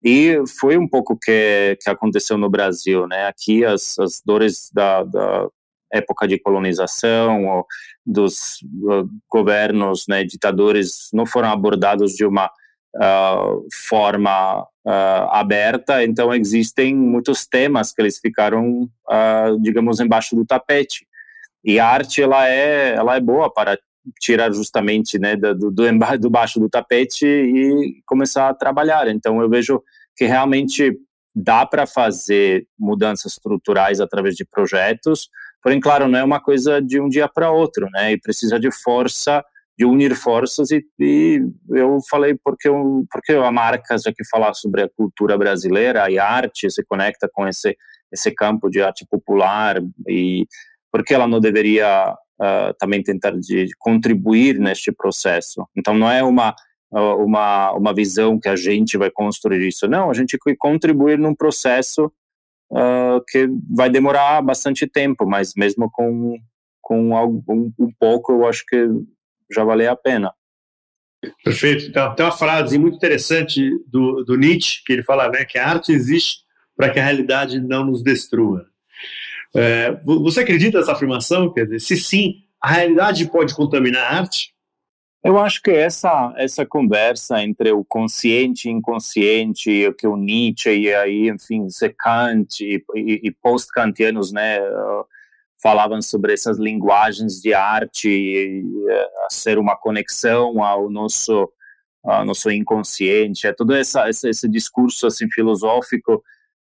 E 0.01 0.41
foi 0.61 0.77
um 0.77 0.87
pouco 0.87 1.19
que 1.21 1.77
que 1.83 1.91
aconteceu 1.91 2.39
no 2.39 2.49
Brasil, 2.49 3.07
né? 3.09 3.27
Aqui 3.27 3.65
as, 3.65 3.99
as 3.99 4.23
dores 4.25 4.71
da, 4.73 5.03
da 5.03 5.49
época 5.93 6.29
de 6.29 6.39
colonização 6.39 7.65
dos 8.07 8.61
uh, 8.85 9.09
governos, 9.31 10.07
né, 10.09 10.25
ditadores 10.25 11.09
não 11.13 11.27
foram 11.27 11.51
abordados 11.51 12.13
de 12.13 12.25
uma 12.25 12.47
uh, 12.97 13.67
forma 13.89 14.63
uh, 14.63 15.29
aberta, 15.31 16.03
então 16.03 16.33
existem 16.33 16.95
muitos 16.95 17.47
temas 17.47 17.93
que 17.93 18.01
eles 18.01 18.19
ficaram, 18.19 18.89
uh, 19.09 19.61
digamos, 19.61 20.01
embaixo 20.01 20.35
do 20.35 20.47
tapete. 20.47 21.07
E 21.65 21.79
a 21.79 21.87
arte 21.87 22.23
ela 22.23 22.49
é, 22.49 22.95
ela 22.95 23.17
é 23.17 23.21
boa 23.21 23.53
para 23.53 23.79
tirar 24.21 24.53
justamente 24.53 25.19
né, 25.19 25.37
do, 25.37 25.55
do, 25.55 25.71
do 25.71 26.31
baixo 26.31 26.59
do 26.59 26.69
tapete 26.69 27.27
e 27.27 28.03
começar 28.07 28.49
a 28.49 28.55
trabalhar. 28.55 29.09
Então 29.09 29.41
eu 29.41 29.49
vejo 29.49 29.83
que 30.17 30.25
realmente 30.25 30.93
dá 31.35 31.65
para 31.65 31.87
fazer 31.87 32.67
mudanças 32.79 33.33
estruturais 33.33 34.01
através 34.01 34.35
de 34.35 34.45
projetos, 34.45 35.29
porém, 35.63 35.81
claro, 35.81 36.09
não 36.09 36.19
é 36.19 36.25
uma 36.25 36.41
coisa 36.41 36.81
de 36.81 37.01
um 37.01 37.09
dia 37.09 37.27
para 37.29 37.51
outro, 37.51 37.89
né? 37.91 38.13
E 38.13 38.21
precisa 38.21 38.61
de 38.61 38.71
força 38.71 39.43
de 39.79 39.87
unir 39.87 40.15
forças 40.15 40.71
e, 40.71 40.85
e, 41.01 41.41
eu 41.71 41.99
falei 42.09 42.37
porque 42.45 42.69
eu, 42.69 43.05
porque 43.11 43.33
a 43.33 43.51
marca 43.51 43.97
já 43.97 44.13
que 44.13 44.25
falar 44.25 44.53
sobre 44.55 44.83
a 44.83 44.89
cultura 44.89 45.37
brasileira 45.39 46.11
e 46.11 46.19
arte 46.19 46.71
se 46.71 46.85
conecta 46.85 47.29
com 47.33 47.49
esse 47.49 47.77
esse 48.13 48.31
campo 48.31 48.69
de 48.69 48.83
arte 48.83 49.07
popular 49.11 49.83
e 50.07 50.47
porque 50.93 51.15
ela 51.15 51.27
não 51.27 51.41
deveria 51.41 52.15
uh, 52.43 52.75
também 52.79 53.03
tentar 53.03 53.33
de 53.39 53.69
contribuir 53.79 54.59
neste 54.59 54.91
processo 54.91 55.67
então 55.77 55.95
não 55.95 56.11
é 56.11 56.23
uma 56.23 56.55
uma 56.91 57.73
uma 57.73 57.95
visão 57.95 58.39
que 58.39 58.49
a 58.49 58.57
gente 58.57 58.99
vai 58.99 59.11
construir 59.11 59.67
isso 59.67 59.89
não 59.89 60.11
a 60.11 60.15
gente 60.15 60.37
vai 60.45 60.55
contribuir 60.57 61.19
num 61.19 61.35
processo 61.35 62.13
uh, 62.71 63.23
que 63.29 63.49
vai 63.75 63.89
demorar 63.89 64.43
bastante 64.43 64.87
tempo 64.87 65.25
mas 65.27 65.55
mesmo 65.57 65.91
com 65.91 66.37
com 66.83 67.17
algum 67.17 67.73
um 67.79 67.93
pouco 67.99 68.33
eu 68.33 68.47
acho 68.47 68.67
que 68.67 68.87
já 69.53 69.65
valeu 69.65 69.91
a 69.91 69.97
pena. 69.97 70.33
Perfeito. 71.45 71.85
Então, 71.87 72.15
tem 72.15 72.27
uma 72.27 72.33
frase 72.33 72.79
muito 72.79 72.97
interessante 72.97 73.71
do, 73.87 74.25
do 74.25 74.37
Nietzsche, 74.37 74.83
que 74.85 74.93
ele 74.93 75.05
fala 75.05 75.29
né, 75.29 75.45
que 75.45 75.57
a 75.57 75.69
arte 75.69 75.93
existe 75.93 76.41
para 76.77 76.91
que 76.91 76.99
a 76.99 77.05
realidade 77.05 77.61
não 77.61 77.85
nos 77.85 78.03
destrua. 78.03 78.67
É, 79.55 79.93
você 80.05 80.41
acredita 80.41 80.79
nessa 80.79 80.93
afirmação? 80.93 81.53
Quer 81.53 81.65
dizer, 81.65 81.81
se 81.81 81.97
sim, 81.97 82.35
a 82.61 82.73
realidade 82.73 83.27
pode 83.29 83.55
contaminar 83.55 84.03
a 84.03 84.19
arte? 84.21 84.53
Eu 85.25 85.39
acho 85.39 85.63
que 85.63 85.71
essa 85.71 86.35
essa 86.37 86.67
conversa 86.67 87.41
entre 87.41 87.71
o 87.71 87.85
consciente 87.85 88.69
e 88.69 88.73
inconsciente, 88.73 89.87
o 89.87 89.95
que 89.95 90.07
o 90.07 90.17
Nietzsche 90.17 90.71
e 90.71 90.93
aí, 90.93 91.29
enfim, 91.29 91.67
Kant 91.97 92.61
e, 92.61 92.85
e, 92.97 93.21
e 93.23 93.31
post-kantianos, 93.31 94.33
né, 94.33 94.59
falavam 95.63 96.03
sobre 96.03 96.33
essas 96.33 96.59
linguagens 96.59 97.41
de 97.41 97.55
arte, 97.55 98.09
e, 98.09 98.65
eh, 98.91 99.11
a 99.25 99.31
ser 99.31 99.59
uma 99.59 99.77
conexão 99.77 100.63
ao 100.63 100.91
nosso 100.91 101.49
ao 102.05 102.25
nosso 102.25 102.51
inconsciente, 102.51 103.47
é 103.47 103.53
todo 103.53 103.73
essa, 103.73 104.11
esse, 104.11 104.29
esse 104.29 104.49
discurso 104.49 105.07
assim 105.07 105.29
filosófico. 105.31 106.21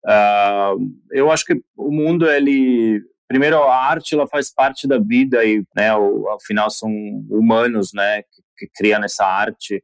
Uh, 0.06 0.78
eu 1.10 1.30
acho 1.30 1.44
que 1.44 1.60
o 1.76 1.90
mundo 1.90 2.28
ele 2.30 3.02
primeiro 3.26 3.62
a 3.62 3.76
arte 3.76 4.14
ela 4.14 4.28
faz 4.28 4.48
parte 4.48 4.86
da 4.86 4.96
vida 4.96 5.44
e 5.44 5.64
né 5.76 5.90
ao, 5.90 6.38
final 6.40 6.70
são 6.70 6.88
humanos 7.28 7.92
né 7.92 8.22
que, 8.22 8.42
que 8.56 8.70
criam 8.74 9.02
essa 9.02 9.26
arte 9.26 9.82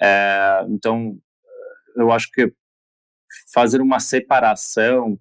é, 0.00 0.64
então 0.70 1.18
eu 1.94 2.10
acho 2.10 2.30
que 2.32 2.50
fazer 3.52 3.80
uma 3.80 4.00
separação 4.00 5.18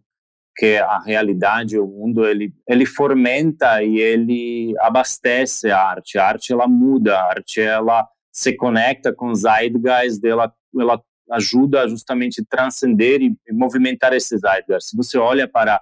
que 0.56 0.76
a 0.78 1.00
realidade, 1.00 1.80
o 1.80 1.88
mundo, 1.88 2.26
ele, 2.26 2.54
ele 2.68 2.86
fomenta 2.86 3.82
e 3.82 3.98
ele 3.98 4.76
abastece 4.80 5.72
a 5.72 5.82
arte. 5.82 6.18
A 6.18 6.28
arte, 6.28 6.52
ela 6.52 6.68
muda, 6.68 7.18
a 7.18 7.30
arte, 7.30 7.62
ela 7.62 8.06
se 8.30 8.54
conecta 8.54 9.14
com 9.14 9.32
os 9.32 9.42
zeitgeist, 9.42 10.22
ela, 10.26 10.54
ela 10.78 11.02
ajuda 11.32 11.88
justamente 11.88 12.44
transcender 12.44 13.22
e, 13.22 13.36
movimentar 13.52 14.14
esses 14.14 14.42
zeitgeist. 14.42 14.90
Se 14.90 14.98
você 14.98 15.18
olha 15.18 15.48
para 15.48 15.82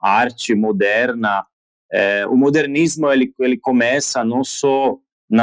a 0.00 0.10
arte 0.10 0.54
moderna, 0.54 1.44
é, 1.92 2.26
o 2.26 2.36
modernismo, 2.36 3.10
ele, 3.10 3.32
ele 3.38 3.56
começa 3.56 4.24
não 4.24 4.42
só 4.42 4.98
no 5.28 5.42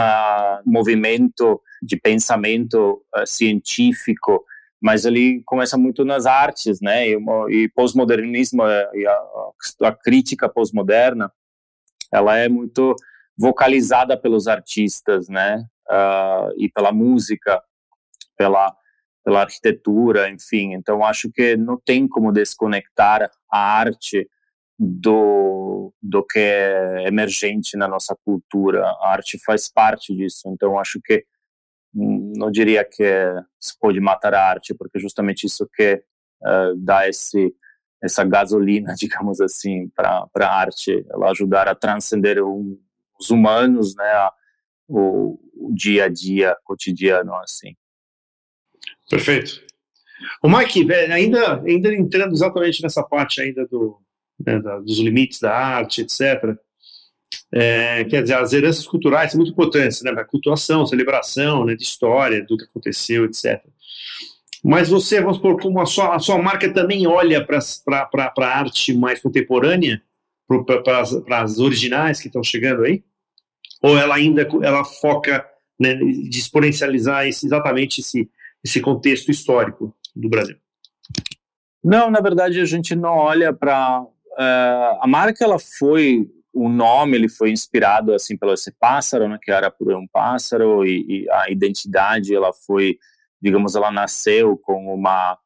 movimento 0.65 1.61
de 1.81 1.97
pensamento 1.97 3.03
uh, 3.15 3.25
científico, 3.25 4.45
mas 4.79 5.05
ele 5.05 5.41
começa 5.45 5.77
muito 5.77 6.05
nas 6.05 6.25
artes, 6.25 6.79
né? 6.81 7.07
E, 7.07 7.17
e 7.49 7.69
pós-modernismo 7.69 8.63
é, 8.63 8.89
e 8.93 9.07
a, 9.07 9.87
a 9.87 9.91
crítica 9.91 10.47
pós-moderna, 10.49 11.31
ela 12.11 12.37
é 12.37 12.47
muito 12.47 12.95
vocalizada 13.37 14.17
pelos 14.17 14.47
artistas, 14.47 15.27
né? 15.27 15.65
Uh, 15.89 16.53
e 16.57 16.69
pela 16.69 16.91
música, 16.91 17.61
pela 18.37 18.75
pela 19.23 19.41
arquitetura, 19.41 20.29
enfim. 20.29 20.73
Então 20.73 21.03
acho 21.03 21.31
que 21.31 21.55
não 21.55 21.77
tem 21.77 22.07
como 22.07 22.31
desconectar 22.31 23.29
a 23.51 23.59
arte 23.59 24.27
do 24.77 25.93
do 26.01 26.23
que 26.25 26.39
é 26.39 27.07
emergente 27.07 27.77
na 27.77 27.87
nossa 27.87 28.15
cultura. 28.25 28.83
A 28.85 29.11
arte 29.11 29.37
faz 29.43 29.71
parte 29.71 30.15
disso. 30.15 30.43
Então 30.47 30.79
acho 30.79 30.99
que 31.03 31.23
não 31.93 32.49
diria 32.49 32.85
que 32.85 33.03
se 33.59 33.77
pode 33.79 33.99
matar 33.99 34.33
a 34.33 34.43
arte, 34.43 34.73
porque 34.73 34.99
justamente 34.99 35.45
isso 35.45 35.67
que 35.75 36.01
uh, 36.41 36.75
dá 36.77 37.07
esse 37.07 37.53
essa 38.01 38.23
gasolina, 38.23 38.93
digamos 38.97 39.39
assim, 39.39 39.87
para 39.89 40.27
a 40.35 40.59
arte, 40.59 41.05
ela 41.11 41.29
ajudar 41.29 41.67
a 41.67 41.75
transcender 41.75 42.43
o, 42.43 42.79
os 43.19 43.29
humanos, 43.29 43.95
né, 43.95 44.03
a, 44.03 44.33
o, 44.87 45.39
o, 45.55 45.71
dia 45.73 46.05
a 46.05 46.09
dia 46.09 46.57
cotidiano, 46.63 47.35
assim. 47.35 47.75
Perfeito. 49.11 49.61
O 50.41 50.49
Mike, 50.49 50.91
ainda 50.93 51.61
ainda 51.61 51.93
entrando 51.93 52.33
exatamente 52.33 52.81
nessa 52.81 53.03
parte 53.03 53.41
ainda 53.41 53.65
do 53.67 53.97
né, 54.45 54.59
da, 54.59 54.79
dos 54.79 54.99
limites 54.99 55.39
da 55.39 55.55
arte, 55.55 56.01
etc. 56.01 56.55
É, 57.53 58.05
quer 58.05 58.21
dizer, 58.21 58.35
as 58.35 58.53
heranças 58.53 58.87
culturais 58.87 59.31
são 59.31 59.39
muito 59.39 59.51
importantes, 59.51 60.01
né? 60.01 60.11
A 60.11 60.23
cultuação, 60.23 60.85
celebração, 60.85 61.65
né, 61.65 61.75
de 61.75 61.83
história, 61.83 62.43
do 62.45 62.57
que 62.57 62.63
aconteceu, 62.63 63.25
etc. 63.25 63.61
Mas 64.63 64.89
você, 64.89 65.19
vamos 65.19 65.37
supor, 65.37 65.59
como 65.59 65.81
a 65.81 65.85
sua, 65.85 66.15
a 66.15 66.19
sua 66.19 66.41
marca 66.41 66.71
também 66.71 67.05
olha 67.07 67.45
para 67.45 67.59
a 68.15 68.59
arte 68.59 68.93
mais 68.93 69.19
contemporânea, 69.19 70.01
para 70.47 71.41
as 71.41 71.59
originais 71.59 72.19
que 72.19 72.27
estão 72.27 72.43
chegando 72.43 72.83
aí? 72.83 73.03
Ou 73.81 73.97
ela 73.97 74.15
ainda 74.15 74.47
ela 74.61 74.85
foca 74.85 75.45
né, 75.79 75.95
de 75.95 76.37
exponencializar 76.37 77.27
esse, 77.27 77.45
exatamente 77.45 78.01
esse, 78.01 78.29
esse 78.63 78.79
contexto 78.81 79.29
histórico 79.29 79.95
do 80.15 80.29
Brasil? 80.29 80.57
Não, 81.83 82.11
na 82.11 82.21
verdade 82.21 82.59
a 82.59 82.65
gente 82.65 82.95
não 82.95 83.17
olha 83.17 83.51
para 83.51 84.01
uh, 84.01 84.97
a 85.01 85.07
marca 85.07 85.43
ela 85.43 85.57
foi 85.57 86.29
o 86.53 86.67
nome 86.67 87.15
ele 87.15 87.29
foi 87.29 87.51
inspirado 87.51 88.13
assim 88.13 88.37
pelo 88.37 88.53
esse 88.53 88.71
pássaro, 88.71 89.27
né, 89.27 89.39
que 89.41 89.51
era 89.51 89.71
por 89.71 89.93
um 89.93 90.05
pássaro 90.07 90.85
e, 90.85 91.23
e, 91.23 91.29
a 91.31 91.49
identidade 91.49 92.35
ela 92.35 92.51
foi, 92.53 92.97
digamos, 93.41 93.75
ela 93.75 93.91
nasceu 93.91 94.57
com 94.57 94.93
uma 94.93 95.37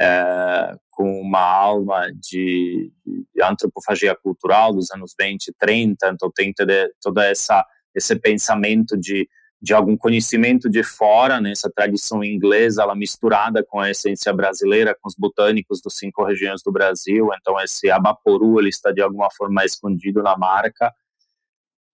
é, 0.00 0.74
com 0.90 1.20
uma 1.20 1.40
alma 1.40 2.06
de, 2.14 2.90
de, 3.04 3.42
antropofagia 3.42 4.14
cultural 4.14 4.72
dos 4.72 4.90
anos 4.90 5.14
20, 5.18 5.52
30, 5.58 6.08
então 6.08 6.30
tem 6.34 6.52
toda, 6.52 6.90
toda 7.00 7.26
essa 7.26 7.64
esse 7.94 8.16
pensamento 8.16 8.96
de 8.96 9.28
de 9.62 9.72
algum 9.72 9.96
conhecimento 9.96 10.68
de 10.68 10.82
fora, 10.82 11.40
né, 11.40 11.52
tradição 11.72 12.24
inglesa, 12.24 12.82
ela 12.82 12.96
misturada 12.96 13.62
com 13.62 13.78
a 13.78 13.90
essência 13.90 14.32
brasileira, 14.32 14.96
com 15.00 15.08
os 15.08 15.14
botânicos 15.14 15.80
dos 15.80 15.96
cinco 15.96 16.24
regiões 16.24 16.60
do 16.64 16.72
Brasil. 16.72 17.28
Então, 17.40 17.60
esse 17.60 17.88
abaporu 17.88 18.58
ele 18.58 18.70
está 18.70 18.90
de 18.90 19.00
alguma 19.00 19.30
forma 19.30 19.64
escondido 19.64 20.20
na 20.20 20.36
marca. 20.36 20.92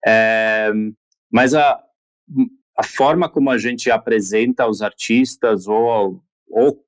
É, 0.06 0.72
mas 1.30 1.52
a, 1.52 1.78
a 2.78 2.82
forma 2.82 3.28
como 3.28 3.50
a 3.50 3.58
gente 3.58 3.90
apresenta 3.90 4.66
os 4.66 4.80
artistas 4.80 5.68
ou, 5.68 6.22
ou 6.48 6.82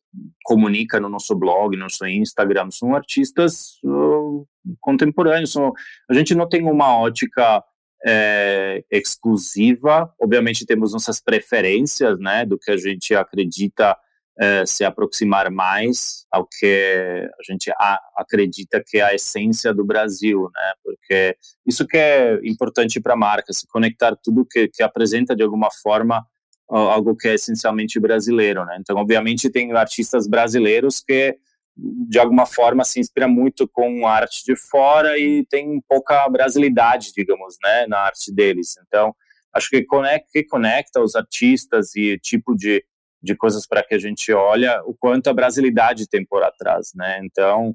comunica 0.44 0.98
no 0.98 1.10
nosso 1.10 1.36
blog, 1.36 1.76
no 1.76 1.82
nosso 1.82 2.06
Instagram, 2.06 2.70
são 2.70 2.94
artistas 2.94 3.78
uh, 3.84 4.48
contemporâneos. 4.80 5.52
São, 5.52 5.74
a 6.08 6.14
gente 6.14 6.34
não 6.34 6.48
tem 6.48 6.62
uma 6.62 6.96
ótica 6.96 7.62
é, 8.06 8.82
exclusiva. 8.90 10.12
Obviamente 10.20 10.66
temos 10.66 10.92
nossas 10.92 11.20
preferências, 11.20 12.18
né, 12.18 12.44
do 12.44 12.58
que 12.58 12.70
a 12.70 12.76
gente 12.76 13.14
acredita 13.14 13.96
é, 14.38 14.64
se 14.64 14.84
aproximar 14.84 15.50
mais 15.50 16.24
ao 16.32 16.46
que 16.46 17.28
a 17.38 17.52
gente 17.52 17.70
a, 17.72 18.00
acredita 18.16 18.82
que 18.84 18.98
é 18.98 19.02
a 19.02 19.14
essência 19.14 19.74
do 19.74 19.84
Brasil, 19.84 20.50
né, 20.54 20.72
porque 20.82 21.36
isso 21.66 21.86
que 21.86 21.98
é 21.98 22.40
importante 22.44 23.00
para 23.00 23.14
a 23.14 23.16
marca, 23.16 23.52
se 23.52 23.66
conectar 23.66 24.16
tudo 24.16 24.46
que, 24.46 24.68
que 24.68 24.82
apresenta 24.82 25.36
de 25.36 25.42
alguma 25.42 25.68
forma 25.82 26.24
algo 26.72 27.16
que 27.16 27.26
é 27.26 27.34
essencialmente 27.34 27.98
brasileiro, 27.98 28.64
né. 28.64 28.78
Então, 28.80 28.96
obviamente 28.96 29.50
tem 29.50 29.72
artistas 29.72 30.28
brasileiros 30.28 31.00
que 31.00 31.36
de 32.08 32.18
alguma 32.18 32.46
forma 32.46 32.84
se 32.84 33.00
inspira 33.00 33.26
muito 33.26 33.66
com 33.68 34.06
arte 34.06 34.44
de 34.44 34.56
fora 34.56 35.18
e 35.18 35.44
tem 35.46 35.80
pouca 35.88 36.28
brasilidade, 36.28 37.12
digamos, 37.16 37.56
né, 37.62 37.86
na 37.86 38.00
arte 38.00 38.32
deles. 38.32 38.74
Então, 38.86 39.14
acho 39.54 39.70
que 39.70 39.84
conecta, 39.84 40.28
que 40.32 40.44
conecta 40.44 41.00
os 41.00 41.14
artistas 41.14 41.94
e 41.96 42.18
tipo 42.18 42.54
de, 42.54 42.84
de 43.22 43.34
coisas 43.34 43.66
para 43.66 43.82
que 43.82 43.94
a 43.94 43.98
gente 43.98 44.32
olha 44.32 44.82
o 44.84 44.94
quanto 44.94 45.28
a 45.28 45.34
brasilidade 45.34 46.08
tem 46.08 46.24
por 46.24 46.42
atrás, 46.42 46.92
né? 46.94 47.20
Então, 47.24 47.74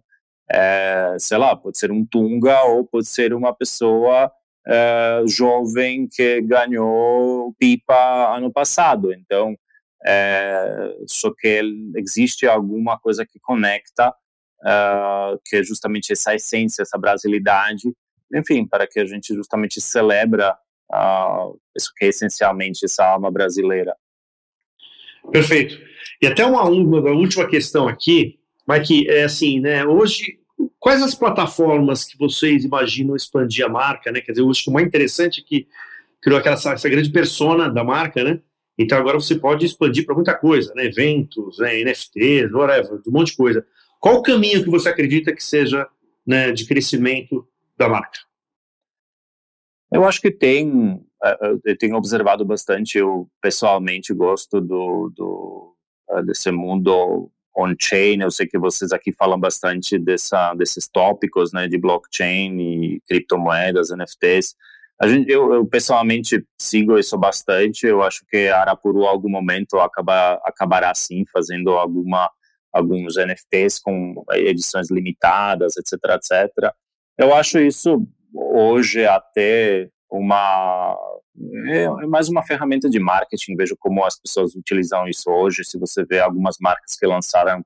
é, 0.52 1.16
sei 1.20 1.38
lá, 1.38 1.56
pode 1.56 1.78
ser 1.78 1.92
um 1.92 2.06
Tunga 2.06 2.64
ou 2.64 2.86
pode 2.86 3.08
ser 3.08 3.34
uma 3.34 3.54
pessoa 3.54 4.32
é, 4.68 5.22
jovem 5.28 6.08
que 6.08 6.42
ganhou 6.42 7.54
pipa 7.60 8.36
ano 8.36 8.52
passado. 8.52 9.14
Então, 9.14 9.56
é, 10.04 10.96
só 11.08 11.32
que 11.34 11.62
existe 11.96 12.48
alguma 12.48 12.98
coisa 12.98 13.26
que 13.26 13.40
conecta, 13.40 14.10
uh, 14.62 15.40
que 15.46 15.58
é 15.58 15.64
justamente 15.64 16.12
essa 16.14 16.34
essência, 16.34 16.82
essa 16.82 16.98
brasilidade, 16.98 17.94
enfim, 18.34 18.66
para 18.66 18.88
que 18.88 19.00
a 19.00 19.06
gente 19.06 19.34
justamente 19.34 19.80
celebra 19.80 20.58
uh, 20.92 21.60
isso 21.76 21.92
que 21.96 22.06
é 22.06 22.08
essencialmente 22.10 22.86
essa 22.86 23.06
alma 23.06 23.32
brasileira. 23.32 23.96
Perfeito. 25.32 25.80
E 26.22 26.28
até 26.28 26.46
uma, 26.46 26.64
uma 26.64 27.12
última 27.12 27.48
questão 27.48 27.88
aqui, 27.88 28.40
Mike, 28.68 29.10
é 29.10 29.24
assim, 29.24 29.60
né, 29.60 29.86
hoje, 29.86 30.40
quais 30.80 31.02
as 31.02 31.16
plataformas 31.16 32.04
que 32.04 32.18
vocês 32.18 32.64
imaginam 32.64 33.16
expandir 33.16 33.66
a 33.66 33.70
marca, 33.70 34.12
né, 34.12 34.22
quer 34.22 34.32
dizer, 34.32 34.42
eu 34.42 34.50
acho 34.50 34.64
que 34.64 34.70
o 34.70 34.74
mais 34.74 34.88
interessante 34.88 35.42
é 35.42 35.44
que 35.44 35.68
criou 36.22 36.40
aquela, 36.40 36.56
essa 36.56 36.90
grande 36.90 37.12
persona 37.12 37.70
da 37.70 37.84
marca, 37.84 38.24
né, 38.24 38.40
então 38.78 38.98
agora 38.98 39.20
você 39.20 39.36
pode 39.36 39.66
expandir 39.66 40.06
para 40.06 40.16
muita 40.16 40.36
coisa, 40.36 40.74
né? 40.76 40.86
eventos, 40.86 41.60
né? 41.60 41.82
NFTs, 41.84 42.52
whatever, 42.52 43.02
um 43.08 43.12
monte 43.12 43.32
de 43.32 43.38
coisa. 43.38 43.66
Qual 44.00 44.18
o 44.18 44.22
caminho 44.22 44.64
que 44.64 44.70
você 44.70 44.90
acredita 44.90 45.34
que 45.34 45.44
seja 45.44 45.88
né, 46.26 46.52
de 46.52 46.66
crescimento 46.66 47.48
da 47.78 47.88
marca? 47.88 48.20
Eu 49.92 50.04
acho 50.06 50.22
que 50.22 50.32
tem, 50.32 51.02
é, 51.24 51.32
é, 51.32 51.56
eu 51.66 51.78
tenho 51.78 51.96
observado 51.96 52.44
bastante, 52.44 52.98
eu 52.98 53.30
pessoalmente 53.42 54.14
gosto 54.14 54.60
do, 54.60 55.10
do 55.16 55.76
é, 56.10 56.24
desse 56.24 56.52
mundo 56.52 57.32
on-chain, 57.56 58.20
eu 58.22 58.30
sei 58.32 58.46
que 58.46 58.58
vocês 58.58 58.92
aqui 58.92 59.14
falam 59.14 59.40
bastante 59.40 59.98
dessa, 59.98 60.54
desses 60.56 60.88
tópicos, 60.88 61.54
né, 61.54 61.68
de 61.68 61.78
blockchain 61.78 62.60
e 62.60 63.02
criptomoedas, 63.08 63.90
NFTs, 63.90 64.56
a 65.02 65.08
gente, 65.08 65.30
eu, 65.30 65.54
eu, 65.54 65.66
pessoalmente 65.66 66.46
sigo 66.60 66.98
isso 66.98 67.18
bastante. 67.18 67.86
Eu 67.86 68.02
acho 68.02 68.26
que 68.30 68.48
Arapuru, 68.48 69.04
em 69.04 69.08
algum 69.08 69.30
momento, 69.30 69.78
acaba, 69.78 70.36
acabará 70.46 70.94
sim 70.96 71.26
fazendo 71.32 71.72
alguma, 71.72 72.30
alguns 72.72 73.18
NFTs 73.18 73.80
com 73.80 74.24
edições 74.32 74.90
limitadas, 74.90 75.76
etc, 75.78 75.94
etc. 76.16 76.74
Eu 77.18 77.34
acho 77.34 77.60
isso 77.60 78.08
hoje 78.34 79.06
até 79.06 79.90
uma 80.10 80.98
é, 81.68 81.84
é 81.84 82.08
mais 82.08 82.30
uma 82.30 82.44
ferramenta 82.44 82.90
de 82.90 83.00
marketing. 83.00 83.56
Vejo 83.56 83.76
como 83.78 84.04
as 84.06 84.20
pessoas 84.20 84.56
utilizam 84.56 85.08
isso 85.08 85.30
hoje. 85.30 85.66
Se 85.66 85.78
você 85.78 86.06
vê 86.06 86.20
algumas 86.20 86.58
marcas 86.60 86.96
que 86.98 87.06
lançaram 87.06 87.66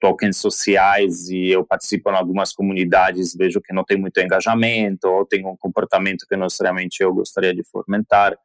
tokens 0.00 0.36
sociais 0.36 1.28
e 1.28 1.50
eu 1.50 1.64
participo 1.64 2.10
em 2.10 2.14
algumas 2.14 2.52
comunidades, 2.52 3.34
vejo 3.34 3.60
que 3.60 3.72
não 3.72 3.84
tem 3.84 3.96
muito 3.96 4.20
engajamento 4.20 5.08
ou 5.08 5.24
tem 5.24 5.46
um 5.46 5.56
comportamento 5.56 6.26
que 6.28 6.36
necessariamente 6.36 7.02
eu 7.02 7.14
gostaria 7.14 7.54
de 7.54 7.62
fomentar. 7.64 8.36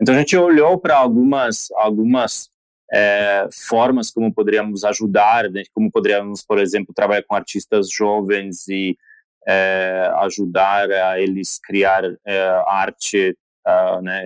Então 0.00 0.14
a 0.14 0.18
gente 0.18 0.36
olhou 0.36 0.78
para 0.78 0.96
algumas 0.96 1.70
algumas 1.72 2.50
é, 2.92 3.48
formas 3.68 4.10
como 4.10 4.32
poderíamos 4.32 4.84
ajudar, 4.84 5.50
né, 5.50 5.62
como 5.74 5.90
poderíamos, 5.90 6.42
por 6.42 6.58
exemplo, 6.58 6.94
trabalhar 6.94 7.22
com 7.22 7.34
artistas 7.34 7.90
jovens 7.90 8.66
e 8.68 8.96
é, 9.46 10.10
ajudar 10.20 10.90
a 10.90 11.20
eles 11.20 11.58
criar 11.58 12.04
é, 12.26 12.62
arte, 12.66 13.36
uh, 13.66 14.02
né, 14.02 14.22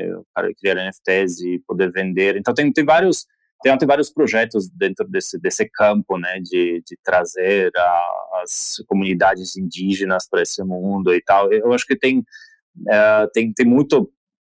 criar 0.58 0.76
NFTs 0.76 1.40
e 1.40 1.58
poder 1.66 1.90
vender. 1.90 2.36
Então 2.36 2.54
tem, 2.54 2.72
tem 2.72 2.84
vários 2.84 3.26
tem, 3.62 3.86
vários 3.86 4.10
projetos 4.10 4.68
dentro 4.68 5.06
desse, 5.08 5.38
desse 5.38 5.68
campo, 5.68 6.18
né, 6.18 6.40
de, 6.40 6.82
de 6.86 6.96
trazer 7.02 7.70
a, 7.76 8.40
as 8.42 8.82
comunidades 8.86 9.56
indígenas 9.56 10.28
para 10.28 10.42
esse 10.42 10.62
mundo 10.62 11.14
e 11.14 11.22
tal. 11.22 11.52
Eu 11.52 11.72
acho 11.72 11.86
que 11.86 11.96
tem, 11.96 12.18
uh, 12.18 13.28
tem, 13.32 13.52
tem 13.52 13.66
muito 13.66 14.10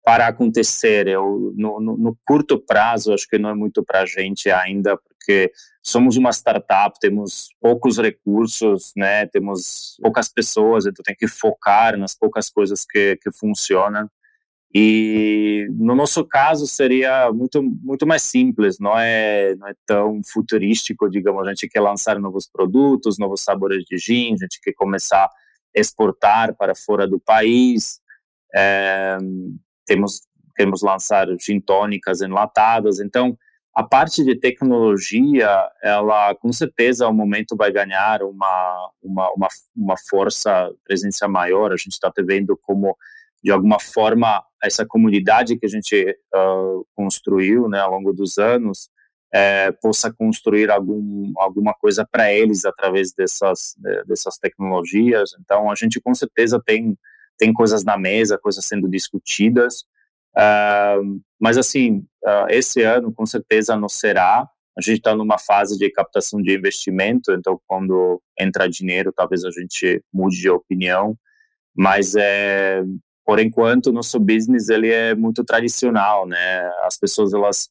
para 0.04 0.26
acontecer. 0.26 1.06
Eu, 1.06 1.52
no, 1.56 1.80
no, 1.80 1.96
no, 1.96 2.18
curto 2.26 2.58
prazo, 2.58 3.12
acho 3.12 3.28
que 3.28 3.38
não 3.38 3.50
é 3.50 3.54
muito 3.54 3.82
para 3.84 4.02
a 4.02 4.06
gente 4.06 4.50
ainda, 4.50 4.96
porque 4.96 5.52
somos 5.82 6.16
uma 6.16 6.30
startup, 6.30 6.98
temos 7.00 7.50
poucos 7.60 7.98
recursos, 7.98 8.92
né, 8.96 9.26
temos 9.26 9.96
poucas 10.00 10.28
pessoas, 10.28 10.86
então 10.86 11.02
tem 11.04 11.14
que 11.14 11.28
focar 11.28 11.96
nas 11.96 12.14
poucas 12.14 12.50
coisas 12.50 12.84
que, 12.84 13.16
que 13.16 13.30
funcionam. 13.32 14.08
E 14.74 15.66
no 15.70 15.94
nosso 15.94 16.24
caso 16.24 16.66
seria 16.66 17.30
muito 17.30 17.62
muito 17.62 18.06
mais 18.06 18.22
simples, 18.22 18.78
não 18.78 18.98
é 18.98 19.54
não 19.56 19.68
é 19.68 19.74
tão 19.86 20.20
futurístico, 20.24 21.10
digamos, 21.10 21.46
a 21.46 21.50
gente 21.50 21.68
quer 21.68 21.80
lançar 21.80 22.18
novos 22.18 22.48
produtos, 22.50 23.18
novos 23.18 23.42
sabores 23.42 23.84
de 23.84 23.98
gin, 23.98 24.32
a 24.32 24.44
gente 24.44 24.60
quer 24.62 24.72
começar 24.72 25.24
a 25.24 25.30
exportar 25.74 26.56
para 26.56 26.74
fora 26.74 27.06
do 27.06 27.20
país, 27.20 28.00
é, 28.54 29.18
temos 29.84 30.22
queremos 30.56 30.80
lançar 30.82 31.26
gin 31.38 31.60
tônicas 31.60 32.22
enlatadas, 32.22 32.98
então 32.98 33.36
a 33.74 33.82
parte 33.82 34.24
de 34.24 34.36
tecnologia, 34.36 35.48
ela 35.82 36.34
com 36.34 36.52
certeza 36.52 37.04
ao 37.04 37.12
momento 37.12 37.54
vai 37.54 37.70
ganhar 37.70 38.22
uma 38.22 38.90
uma 39.02 39.30
uma, 39.32 39.48
uma 39.76 39.96
força 40.08 40.72
presença 40.82 41.28
maior, 41.28 41.72
a 41.72 41.76
gente 41.76 41.92
está 41.92 42.10
vendo 42.24 42.56
como 42.56 42.96
de 43.42 43.50
alguma 43.50 43.80
forma 43.80 44.42
essa 44.62 44.86
comunidade 44.86 45.58
que 45.58 45.66
a 45.66 45.68
gente 45.68 46.16
uh, 46.34 46.86
construiu 46.94 47.68
né, 47.68 47.80
ao 47.80 47.90
longo 47.90 48.12
dos 48.12 48.38
anos 48.38 48.88
é, 49.32 49.72
possa 49.72 50.12
construir 50.12 50.70
algum, 50.70 51.32
alguma 51.38 51.72
coisa 51.72 52.06
para 52.08 52.32
eles 52.32 52.66
através 52.66 53.12
dessas, 53.14 53.74
dessas 54.06 54.36
tecnologias. 54.36 55.30
Então, 55.40 55.70
a 55.70 55.74
gente 55.74 55.98
com 56.00 56.14
certeza 56.14 56.62
tem, 56.64 56.96
tem 57.38 57.52
coisas 57.52 57.82
na 57.82 57.96
mesa, 57.96 58.38
coisas 58.38 58.64
sendo 58.66 58.88
discutidas, 58.88 59.84
uh, 60.36 61.20
mas 61.40 61.56
assim, 61.56 62.04
uh, 62.24 62.46
esse 62.50 62.82
ano 62.82 63.12
com 63.12 63.24
certeza 63.24 63.74
não 63.74 63.88
será. 63.88 64.46
A 64.76 64.80
gente 64.82 64.98
está 64.98 65.14
numa 65.14 65.38
fase 65.38 65.78
de 65.78 65.90
captação 65.90 66.40
de 66.40 66.54
investimento, 66.54 67.32
então 67.32 67.58
quando 67.66 68.22
entra 68.38 68.68
dinheiro, 68.68 69.12
talvez 69.14 69.44
a 69.44 69.50
gente 69.50 70.02
mude 70.12 70.36
de 70.36 70.50
opinião, 70.50 71.16
mas 71.74 72.14
é, 72.14 72.82
por 73.24 73.38
enquanto, 73.38 73.92
nosso 73.92 74.18
business 74.18 74.68
ele 74.68 74.90
é 74.90 75.14
muito 75.14 75.44
tradicional, 75.44 76.26
né? 76.26 76.68
As 76.82 76.98
pessoas 76.98 77.32
elas 77.32 77.68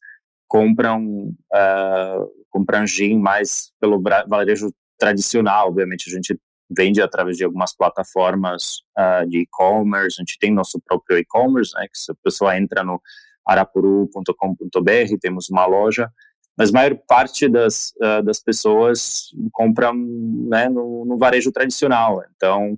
compram 0.47 1.33
uh, 1.53 2.31
compram 2.49 2.85
gin 2.85 3.17
mais 3.17 3.71
pelo 3.79 4.01
varejo 4.27 4.73
tradicional. 4.99 5.69
Obviamente, 5.69 6.09
a 6.09 6.13
gente 6.13 6.37
vende 6.69 7.01
através 7.01 7.37
de 7.37 7.43
algumas 7.43 7.75
plataformas 7.75 8.79
uh, 8.97 9.27
de 9.27 9.39
e-commerce. 9.39 10.17
A 10.19 10.21
gente 10.21 10.37
tem 10.39 10.53
nosso 10.53 10.79
próprio 10.85 11.17
e-commerce, 11.17 11.73
né? 11.75 11.87
Que 11.91 11.97
se 11.97 12.11
a 12.11 12.15
pessoa 12.23 12.57
entra 12.57 12.83
no 12.83 13.01
arapuru.com.br, 13.45 15.17
temos 15.19 15.49
uma 15.49 15.65
loja. 15.65 16.09
mas 16.57 16.69
a 16.69 16.73
maior 16.73 16.95
parte 17.07 17.49
das, 17.49 17.93
uh, 18.01 18.23
das 18.23 18.39
pessoas 18.39 19.29
compram 19.51 19.93
né, 19.95 20.69
no, 20.69 21.05
no, 21.05 21.17
varejo 21.17 21.51
tradicional, 21.51 22.23
então, 22.35 22.77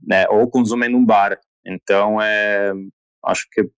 né, 0.00 0.26
ou 0.28 0.48
consumem 0.50 0.90
num 0.90 1.04
bar. 1.04 1.38
Então, 1.64 2.20
é, 2.20 2.72
acho 3.24 3.48
que 3.50 3.68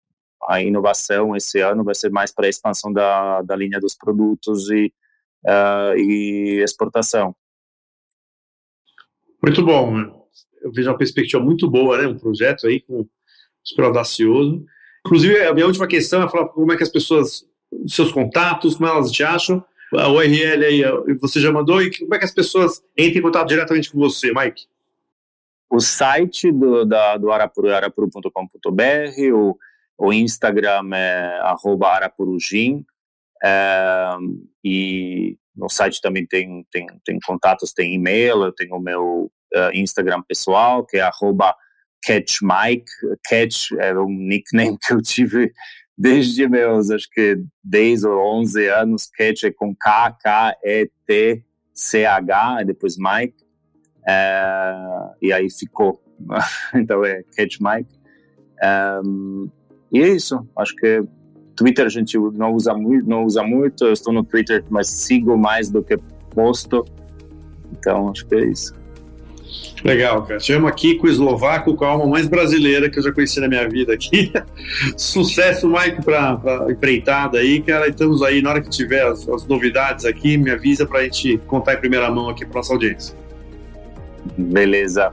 a 0.48 0.60
inovação 0.62 1.34
esse 1.34 1.60
ano 1.60 1.84
vai 1.84 1.94
ser 1.94 2.10
mais 2.10 2.32
para 2.32 2.46
a 2.46 2.48
expansão 2.48 2.92
da, 2.92 3.42
da 3.42 3.56
linha 3.56 3.80
dos 3.80 3.94
produtos 3.94 4.70
e, 4.70 4.92
uh, 5.44 5.96
e 5.96 6.62
exportação. 6.62 7.34
Muito 9.42 9.64
bom. 9.64 9.96
Né? 9.96 10.10
Eu 10.62 10.72
vejo 10.72 10.90
uma 10.90 10.98
perspectiva 10.98 11.42
muito 11.42 11.68
boa, 11.70 11.98
né? 11.98 12.06
Um 12.06 12.18
projeto 12.18 12.66
aí 12.66 12.80
com 12.80 13.06
super 13.62 13.86
audacioso. 13.86 14.64
Inclusive, 15.06 15.42
a 15.42 15.52
minha 15.52 15.66
última 15.66 15.86
questão 15.86 16.22
é 16.22 16.28
falar 16.28 16.48
como 16.48 16.72
é 16.72 16.76
que 16.76 16.82
as 16.82 16.88
pessoas, 16.88 17.44
seus 17.86 18.10
contatos, 18.10 18.74
como 18.74 18.88
elas 18.88 19.10
te 19.10 19.22
acham. 19.22 19.64
A 19.94 20.08
URL 20.08 20.64
aí 20.64 20.82
você 21.20 21.40
já 21.40 21.52
mandou 21.52 21.80
e 21.80 21.96
como 21.96 22.14
é 22.14 22.18
que 22.18 22.24
as 22.24 22.32
pessoas 22.34 22.82
entram 22.96 23.20
em 23.20 23.22
contato 23.22 23.48
diretamente 23.48 23.90
com 23.90 23.98
você, 23.98 24.32
Mike? 24.32 24.66
O 25.74 25.80
site 25.80 26.52
do, 26.52 26.84
da, 26.84 27.16
do 27.16 27.32
Arapuru 27.32 27.66
é 27.66 27.74
arapuru.com.br, 27.74 29.32
o, 29.32 29.58
o 29.98 30.12
Instagram 30.12 30.88
é 30.94 31.40
arapurugim, 31.82 32.84
é, 33.42 34.14
e 34.62 35.36
no 35.52 35.68
site 35.68 36.00
também 36.00 36.24
tem, 36.26 36.64
tem, 36.70 36.86
tem 37.04 37.18
contatos, 37.26 37.72
tem 37.72 37.92
e-mail, 37.92 38.44
eu 38.44 38.52
tenho 38.52 38.76
o 38.76 38.80
meu 38.80 39.32
uh, 39.52 39.70
Instagram 39.74 40.22
pessoal, 40.22 40.86
que 40.86 40.98
é 40.98 41.00
arroba 41.00 41.52
catchmike, 42.06 42.84
catch 43.28 43.72
era 43.72 44.00
um 44.00 44.08
nickname 44.08 44.78
que 44.80 44.92
eu 44.94 45.02
tive 45.02 45.52
desde 45.98 46.48
meus, 46.48 46.88
acho 46.92 47.10
que 47.10 47.36
10 47.64 48.04
ou 48.04 48.20
11 48.38 48.68
anos, 48.68 49.08
catch 49.08 49.42
é 49.42 49.50
com 49.50 49.74
K, 49.74 50.12
K, 50.22 50.56
E, 50.62 50.88
T, 51.04 51.44
C, 51.74 52.04
H, 52.04 52.62
depois 52.62 52.96
Mike, 52.96 53.43
é, 54.06 54.74
e 55.22 55.32
aí 55.32 55.48
ficou, 55.50 56.02
então 56.74 57.04
é 57.04 57.22
catch 57.36 57.58
Mike, 57.60 57.90
um, 59.04 59.48
e 59.92 60.02
é 60.02 60.08
isso, 60.08 60.46
acho 60.56 60.74
que 60.76 61.02
Twitter 61.54 61.86
a 61.86 61.88
gente 61.88 62.18
não 62.18 62.52
usa 62.52 62.74
muito, 62.74 63.08
não 63.08 63.24
usa 63.24 63.42
muito. 63.42 63.84
Eu 63.84 63.92
estou 63.92 64.12
no 64.12 64.24
Twitter, 64.24 64.64
mas 64.68 64.88
sigo 64.88 65.36
mais 65.36 65.70
do 65.70 65.82
que 65.82 65.96
posto. 66.30 66.84
Então 67.72 68.10
acho 68.10 68.26
que 68.26 68.34
é 68.34 68.44
isso. 68.46 68.74
Legal, 69.84 70.22
cara. 70.22 70.40
Chamo 70.40 70.66
aqui 70.66 70.96
com 70.96 71.06
o 71.06 71.10
eslovaco, 71.10 71.74
com 71.76 71.84
a 71.84 71.88
alma 71.88 72.06
mais 72.06 72.26
brasileira 72.26 72.88
que 72.88 72.98
eu 72.98 73.02
já 73.02 73.12
conheci 73.12 73.38
na 73.38 73.48
minha 73.48 73.68
vida 73.68 73.92
aqui. 73.92 74.32
Sucesso, 74.96 75.68
Mike, 75.68 76.02
para 76.02 76.66
empreitada 76.70 77.38
aí, 77.38 77.60
cara. 77.60 77.88
Estamos 77.88 78.22
aí, 78.22 78.40
na 78.40 78.50
hora 78.50 78.62
que 78.62 78.70
tiver 78.70 79.06
as, 79.06 79.28
as 79.28 79.46
novidades 79.46 80.04
aqui, 80.04 80.36
me 80.36 80.50
avisa 80.50 80.86
para 80.86 81.00
a 81.00 81.02
gente 81.04 81.38
contar 81.46 81.74
em 81.74 81.78
primeira 81.78 82.10
mão 82.10 82.28
aqui 82.30 82.44
para 82.44 82.56
nossa 82.56 82.72
audiência. 82.72 83.14
Beleza. 84.36 85.12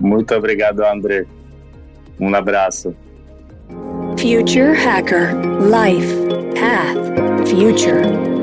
Muito 0.00 0.34
obrigado, 0.34 0.84
André. 0.84 1.26
Um 2.20 2.34
abraço. 2.34 2.94
Future 4.16 4.74
Hacker 4.74 5.34
Life 5.60 6.14
Path 6.54 7.48
Future 7.48 8.37